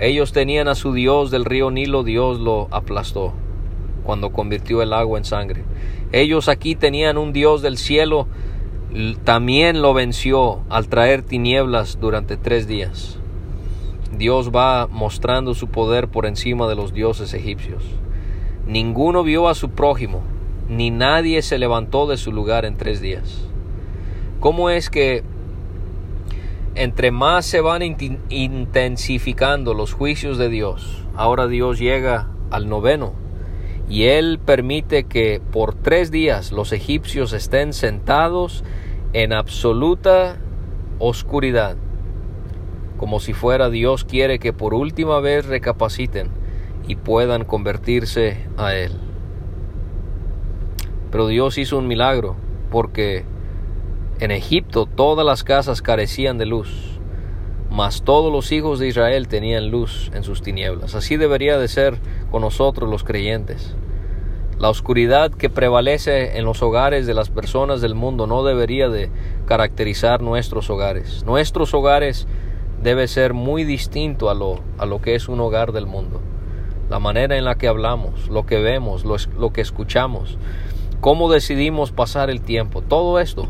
Ellos 0.00 0.32
tenían 0.32 0.66
a 0.66 0.74
su 0.74 0.92
Dios 0.92 1.30
del 1.30 1.44
río 1.44 1.70
Nilo, 1.70 2.02
Dios 2.02 2.40
lo 2.40 2.66
aplastó 2.72 3.32
cuando 4.02 4.32
convirtió 4.32 4.82
el 4.82 4.92
agua 4.92 5.18
en 5.18 5.24
sangre. 5.24 5.62
Ellos 6.10 6.48
aquí 6.48 6.74
tenían 6.74 7.16
un 7.16 7.32
Dios 7.32 7.62
del 7.62 7.78
cielo, 7.78 8.26
también 9.24 9.80
lo 9.80 9.94
venció 9.94 10.60
al 10.68 10.88
traer 10.88 11.22
tinieblas 11.22 11.98
durante 12.00 12.36
tres 12.36 12.66
días. 12.66 13.18
Dios 14.16 14.50
va 14.54 14.86
mostrando 14.86 15.54
su 15.54 15.68
poder 15.68 16.08
por 16.08 16.26
encima 16.26 16.68
de 16.68 16.74
los 16.74 16.92
dioses 16.92 17.32
egipcios. 17.32 17.82
Ninguno 18.66 19.22
vio 19.22 19.48
a 19.48 19.54
su 19.54 19.70
prójimo, 19.70 20.22
ni 20.68 20.90
nadie 20.90 21.40
se 21.42 21.58
levantó 21.58 22.06
de 22.06 22.18
su 22.18 22.32
lugar 22.32 22.64
en 22.66 22.76
tres 22.76 23.00
días. 23.00 23.48
¿Cómo 24.40 24.68
es 24.68 24.90
que 24.90 25.22
entre 26.74 27.10
más 27.10 27.46
se 27.46 27.60
van 27.60 27.82
intensificando 28.28 29.74
los 29.74 29.92
juicios 29.92 30.36
de 30.38 30.48
Dios, 30.48 31.04
ahora 31.16 31.46
Dios 31.46 31.78
llega 31.78 32.28
al 32.50 32.68
noveno 32.68 33.21
y 33.92 34.04
Él 34.04 34.40
permite 34.42 35.04
que 35.04 35.42
por 35.52 35.74
tres 35.74 36.10
días 36.10 36.50
los 36.50 36.72
egipcios 36.72 37.34
estén 37.34 37.74
sentados 37.74 38.64
en 39.12 39.34
absoluta 39.34 40.38
oscuridad, 40.98 41.76
como 42.96 43.20
si 43.20 43.34
fuera 43.34 43.68
Dios 43.68 44.04
quiere 44.06 44.38
que 44.38 44.54
por 44.54 44.72
última 44.72 45.20
vez 45.20 45.44
recapaciten 45.44 46.30
y 46.88 46.96
puedan 46.96 47.44
convertirse 47.44 48.46
a 48.56 48.74
Él. 48.74 48.92
Pero 51.10 51.26
Dios 51.26 51.58
hizo 51.58 51.76
un 51.76 51.86
milagro 51.86 52.36
porque 52.70 53.26
en 54.20 54.30
Egipto 54.30 54.86
todas 54.86 55.26
las 55.26 55.44
casas 55.44 55.82
carecían 55.82 56.38
de 56.38 56.46
luz, 56.46 56.98
mas 57.70 58.04
todos 58.04 58.32
los 58.32 58.52
hijos 58.52 58.78
de 58.78 58.88
Israel 58.88 59.28
tenían 59.28 59.70
luz 59.70 60.10
en 60.14 60.24
sus 60.24 60.40
tinieblas. 60.40 60.94
Así 60.94 61.18
debería 61.18 61.58
de 61.58 61.68
ser 61.68 61.98
con 62.32 62.40
nosotros 62.40 62.90
los 62.90 63.04
creyentes. 63.04 63.76
La 64.58 64.70
oscuridad 64.70 65.30
que 65.30 65.50
prevalece 65.50 66.38
en 66.38 66.46
los 66.46 66.62
hogares 66.62 67.06
de 67.06 67.12
las 67.12 67.28
personas 67.28 67.82
del 67.82 67.94
mundo 67.94 68.26
no 68.26 68.42
debería 68.42 68.88
de 68.88 69.10
caracterizar 69.44 70.22
nuestros 70.22 70.70
hogares. 70.70 71.24
Nuestros 71.26 71.74
hogares 71.74 72.26
debe 72.82 73.06
ser 73.06 73.34
muy 73.34 73.64
distinto 73.64 74.30
a 74.30 74.34
lo, 74.34 74.60
a 74.78 74.86
lo 74.86 75.02
que 75.02 75.14
es 75.14 75.28
un 75.28 75.40
hogar 75.40 75.72
del 75.72 75.86
mundo. 75.86 76.22
La 76.88 76.98
manera 76.98 77.36
en 77.36 77.44
la 77.44 77.56
que 77.56 77.68
hablamos, 77.68 78.28
lo 78.28 78.46
que 78.46 78.60
vemos, 78.60 79.04
lo, 79.04 79.16
lo 79.38 79.52
que 79.52 79.60
escuchamos, 79.60 80.38
cómo 81.02 81.30
decidimos 81.30 81.92
pasar 81.92 82.30
el 82.30 82.40
tiempo, 82.40 82.80
todo 82.80 83.20
esto, 83.20 83.48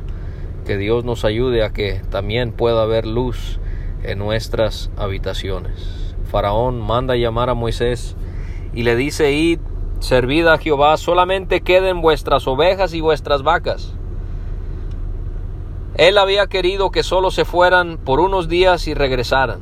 que 0.66 0.76
Dios 0.76 1.04
nos 1.04 1.24
ayude 1.24 1.62
a 1.62 1.72
que 1.72 2.02
también 2.10 2.50
pueda 2.52 2.82
haber 2.82 3.06
luz 3.06 3.60
en 4.02 4.18
nuestras 4.18 4.90
habitaciones. 4.96 6.14
Faraón 6.24 6.80
manda 6.80 7.14
llamar 7.14 7.48
a 7.48 7.54
Moisés 7.54 8.16
y 8.74 8.82
le 8.82 8.96
dice, 8.96 9.32
id 9.32 9.60
Servid 10.02 10.48
a 10.48 10.58
Jehová, 10.58 10.96
solamente 10.96 11.60
queden 11.60 12.00
vuestras 12.00 12.48
ovejas 12.48 12.92
y 12.92 13.00
vuestras 13.00 13.44
vacas. 13.44 13.94
Él 15.94 16.18
había 16.18 16.48
querido 16.48 16.90
que 16.90 17.04
solo 17.04 17.30
se 17.30 17.44
fueran 17.44 17.98
por 17.98 18.18
unos 18.18 18.48
días 18.48 18.88
y 18.88 18.94
regresaran. 18.94 19.60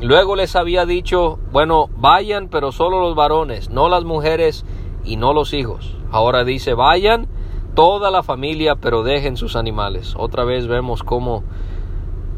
Luego 0.00 0.36
les 0.36 0.54
había 0.54 0.86
dicho, 0.86 1.40
bueno, 1.50 1.88
vayan, 1.96 2.48
pero 2.48 2.70
solo 2.70 3.00
los 3.00 3.16
varones, 3.16 3.70
no 3.70 3.88
las 3.88 4.04
mujeres 4.04 4.64
y 5.04 5.16
no 5.16 5.32
los 5.34 5.52
hijos. 5.54 5.96
Ahora 6.12 6.44
dice, 6.44 6.74
vayan 6.74 7.26
toda 7.74 8.12
la 8.12 8.22
familia, 8.22 8.76
pero 8.76 9.02
dejen 9.02 9.36
sus 9.36 9.56
animales. 9.56 10.14
Otra 10.16 10.44
vez 10.44 10.68
vemos 10.68 11.02
cómo 11.02 11.42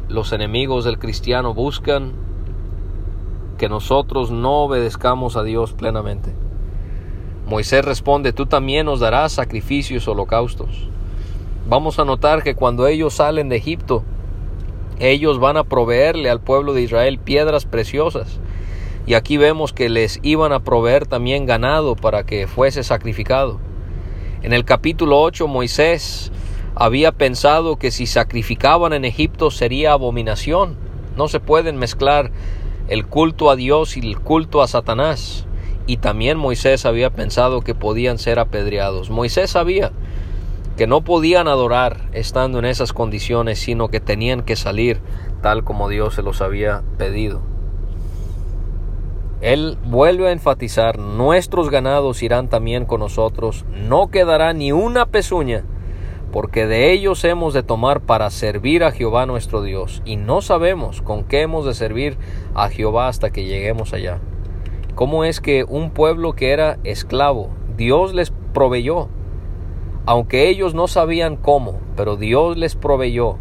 los 0.09 0.33
enemigos 0.33 0.85
del 0.85 0.99
cristiano 0.99 1.53
buscan 1.53 2.13
que 3.63 3.69
nosotros 3.69 4.33
no 4.33 4.65
obedezcamos 4.65 5.37
a 5.37 5.45
Dios 5.45 5.73
plenamente. 5.73 6.33
Moisés 7.47 7.85
responde, 7.85 8.33
tú 8.33 8.47
también 8.47 8.87
nos 8.87 8.99
darás 8.99 9.35
sacrificios 9.35 10.09
holocaustos. 10.09 10.89
Vamos 11.69 12.01
a 12.01 12.05
notar 12.05 12.43
que 12.43 12.57
cuando 12.57 12.89
ellos 12.89 13.15
salen 13.15 13.49
de 13.49 13.55
Egipto, 13.55 14.03
ellos 14.99 15.39
van 15.39 15.57
a 15.57 15.63
proveerle 15.63 16.29
al 16.29 16.41
pueblo 16.41 16.75
de 16.75 16.83
Israel 16.83 17.21
piedras 17.21 17.65
preciosas. 17.65 18.41
Y 19.07 19.15
aquí 19.15 19.37
vemos 19.37 19.73
que 19.73 19.89
les 19.89 20.19
iban 20.25 20.53
a 20.53 20.65
proveer 20.65 21.07
también 21.07 21.47
ganado 21.47 21.95
para 21.95 22.27
que 22.27 22.49
fuese 22.49 22.83
sacrificado. 22.83 23.61
En 24.43 24.53
el 24.53 24.65
capítulo 24.65 25.21
8 25.21 25.47
Moisés 25.47 26.33
había 26.75 27.13
pensado 27.13 27.77
que 27.77 27.93
si 27.93 28.07
sacrificaban 28.07 28.93
en 28.93 29.05
Egipto 29.05 29.53
sería 29.53 29.93
abominación. 29.93 30.75
No 31.17 31.29
se 31.29 31.39
pueden 31.39 31.77
mezclar 31.77 32.33
el 32.89 33.07
culto 33.07 33.51
a 33.51 33.57
Dios 33.57 33.97
y 33.97 34.01
el 34.01 34.19
culto 34.21 34.63
a 34.63 34.69
Satanás 34.69 35.47
y 35.87 35.97
también 35.97 36.39
Moisés 36.39 36.87
había 36.87 37.11
pensado 37.11 37.63
que 37.63 37.75
podían 37.75 38.19
ser 38.19 38.39
apedreados. 38.39 39.11
Moisés 39.11 39.51
sabía 39.51 39.93
que 40.77 40.87
no 40.87 41.03
podían 41.03 41.49
adorar 41.49 42.09
estando 42.13 42.59
en 42.59 42.65
esas 42.65 42.93
condiciones, 42.93 43.59
sino 43.59 43.89
que 43.89 44.01
tenían 44.01 44.43
que 44.43 44.57
salir 44.57 45.01
tal 45.43 45.65
como 45.65 45.89
Dios 45.89 46.15
se 46.15 46.23
los 46.23 46.41
había 46.41 46.83
pedido. 46.99 47.43
Él 49.41 49.77
vuelve 49.85 50.29
a 50.29 50.33
enfatizar, 50.33 50.99
nuestros 50.99 51.69
ganados 51.69 52.23
irán 52.23 52.49
también 52.49 52.85
con 52.85 53.01
nosotros, 53.01 53.65
no 53.89 54.09
quedará 54.09 54.53
ni 54.53 54.71
una 54.71 55.07
pezuña, 55.07 55.65
porque 56.33 56.67
de 56.67 56.91
ellos 56.93 57.23
hemos 57.25 57.55
de 57.55 57.63
tomar 57.63 58.01
para 58.01 58.31
servir 58.31 58.83
a 58.83 58.91
Jehová 58.91 59.27
nuestro 59.27 59.63
Dios, 59.63 60.03
y 60.05 60.17
no 60.17 60.41
sabemos 60.41 61.03
con 61.03 61.25
qué 61.25 61.43
hemos 61.43 61.65
de 61.65 61.75
servir 61.75 62.17
a 62.55 62.69
Jehová 62.69 63.09
hasta 63.09 63.31
que 63.31 63.45
lleguemos 63.45 63.93
allá 63.93 64.21
cómo 64.95 65.25
es 65.25 65.41
que 65.41 65.65
un 65.65 65.91
pueblo 65.91 66.35
que 66.35 66.53
era 66.53 66.79
esclavo, 66.85 67.51
Dios 67.77 68.15
les 68.15 68.33
proveyó, 68.53 69.09
aunque 70.07 70.49
ellos 70.49 70.75
no 70.75 70.89
sabían 70.89 71.37
cómo, 71.37 71.81
pero 71.97 72.17
Dios 72.17 72.57
les 72.57 72.77
proveyó 72.77 73.39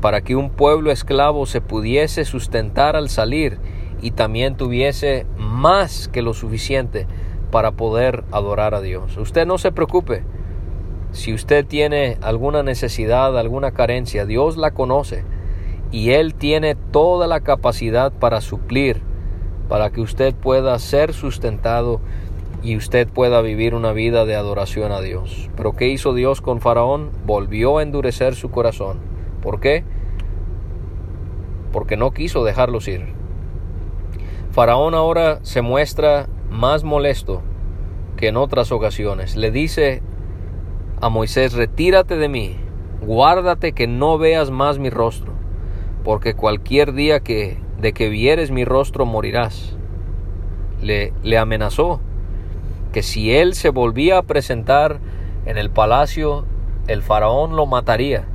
para 0.00 0.20
que 0.20 0.36
un 0.36 0.50
pueblo 0.50 0.90
esclavo 0.90 1.46
se 1.46 1.60
pudiese 1.60 2.24
sustentar 2.24 2.96
al 2.96 3.08
salir 3.08 3.58
y 4.02 4.10
también 4.10 4.56
tuviese 4.56 5.26
más 5.38 6.08
que 6.08 6.22
lo 6.22 6.34
suficiente 6.34 7.06
para 7.50 7.72
poder 7.72 8.24
adorar 8.30 8.74
a 8.74 8.80
Dios. 8.80 9.16
Usted 9.16 9.46
no 9.46 9.58
se 9.58 9.72
preocupe. 9.72 10.24
Si 11.16 11.32
usted 11.32 11.64
tiene 11.64 12.18
alguna 12.20 12.62
necesidad, 12.62 13.38
alguna 13.38 13.70
carencia, 13.70 14.26
Dios 14.26 14.58
la 14.58 14.72
conoce 14.72 15.24
y 15.90 16.10
Él 16.10 16.34
tiene 16.34 16.74
toda 16.74 17.26
la 17.26 17.40
capacidad 17.40 18.12
para 18.12 18.42
suplir 18.42 19.00
para 19.66 19.88
que 19.88 20.02
usted 20.02 20.34
pueda 20.34 20.78
ser 20.78 21.14
sustentado 21.14 22.02
y 22.62 22.76
usted 22.76 23.08
pueda 23.08 23.40
vivir 23.40 23.74
una 23.74 23.92
vida 23.92 24.26
de 24.26 24.36
adoración 24.36 24.92
a 24.92 25.00
Dios. 25.00 25.48
Pero 25.56 25.72
¿qué 25.72 25.88
hizo 25.88 26.12
Dios 26.12 26.42
con 26.42 26.60
Faraón? 26.60 27.12
Volvió 27.24 27.78
a 27.78 27.82
endurecer 27.82 28.34
su 28.34 28.50
corazón. 28.50 28.98
¿Por 29.40 29.58
qué? 29.58 29.84
Porque 31.72 31.96
no 31.96 32.10
quiso 32.10 32.44
dejarlos 32.44 32.88
ir. 32.88 33.14
Faraón 34.50 34.94
ahora 34.94 35.38
se 35.40 35.62
muestra 35.62 36.28
más 36.50 36.84
molesto 36.84 37.40
que 38.18 38.28
en 38.28 38.36
otras 38.36 38.70
ocasiones. 38.70 39.34
Le 39.34 39.50
dice 39.50 40.02
a 41.00 41.08
Moisés, 41.08 41.52
retírate 41.52 42.16
de 42.16 42.28
mí, 42.28 42.56
guárdate 43.00 43.72
que 43.72 43.86
no 43.86 44.18
veas 44.18 44.50
más 44.50 44.78
mi 44.78 44.90
rostro, 44.90 45.32
porque 46.04 46.34
cualquier 46.34 46.92
día 46.94 47.20
que 47.20 47.58
de 47.80 47.92
que 47.92 48.08
vieres 48.08 48.50
mi 48.50 48.64
rostro 48.64 49.06
morirás. 49.06 49.76
Le, 50.80 51.12
le 51.22 51.38
amenazó 51.38 52.00
que 52.92 53.02
si 53.02 53.34
él 53.34 53.54
se 53.54 53.70
volvía 53.70 54.18
a 54.18 54.22
presentar 54.22 55.00
en 55.44 55.58
el 55.58 55.70
palacio, 55.70 56.46
el 56.86 57.02
faraón 57.02 57.56
lo 57.56 57.66
mataría. 57.66 58.26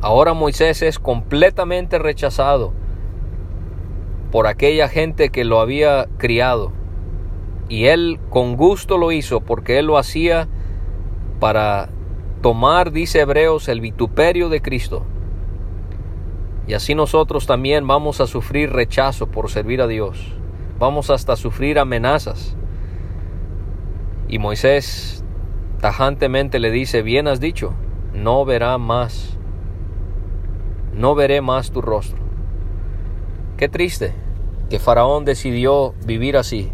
Ahora 0.00 0.34
Moisés 0.34 0.82
es 0.82 0.98
completamente 0.98 1.98
rechazado 1.98 2.72
por 4.30 4.46
aquella 4.46 4.88
gente 4.88 5.30
que 5.30 5.44
lo 5.44 5.60
había 5.60 6.06
criado. 6.18 6.72
Y 7.68 7.86
él 7.86 8.20
con 8.30 8.56
gusto 8.56 8.98
lo 8.98 9.12
hizo 9.12 9.40
porque 9.40 9.78
él 9.78 9.86
lo 9.86 9.96
hacía 9.96 10.48
para 11.40 11.88
tomar, 12.42 12.92
dice 12.92 13.20
Hebreos, 13.20 13.68
el 13.68 13.80
vituperio 13.80 14.48
de 14.48 14.60
Cristo. 14.60 15.04
Y 16.66 16.74
así 16.74 16.94
nosotros 16.94 17.46
también 17.46 17.86
vamos 17.86 18.20
a 18.20 18.26
sufrir 18.26 18.70
rechazo 18.70 19.26
por 19.26 19.50
servir 19.50 19.82
a 19.82 19.86
Dios. 19.86 20.32
Vamos 20.78 21.10
hasta 21.10 21.36
sufrir 21.36 21.78
amenazas. 21.78 22.56
Y 24.28 24.38
Moisés 24.38 25.24
tajantemente 25.80 26.58
le 26.58 26.70
dice, 26.70 27.02
bien 27.02 27.28
has 27.28 27.40
dicho, 27.40 27.74
no 28.14 28.44
verá 28.44 28.78
más, 28.78 29.38
no 30.94 31.14
veré 31.14 31.42
más 31.42 31.70
tu 31.70 31.82
rostro. 31.82 32.18
Qué 33.56 33.68
triste 33.68 34.14
que 34.70 34.78
Faraón 34.78 35.24
decidió 35.24 35.94
vivir 36.06 36.36
así, 36.36 36.72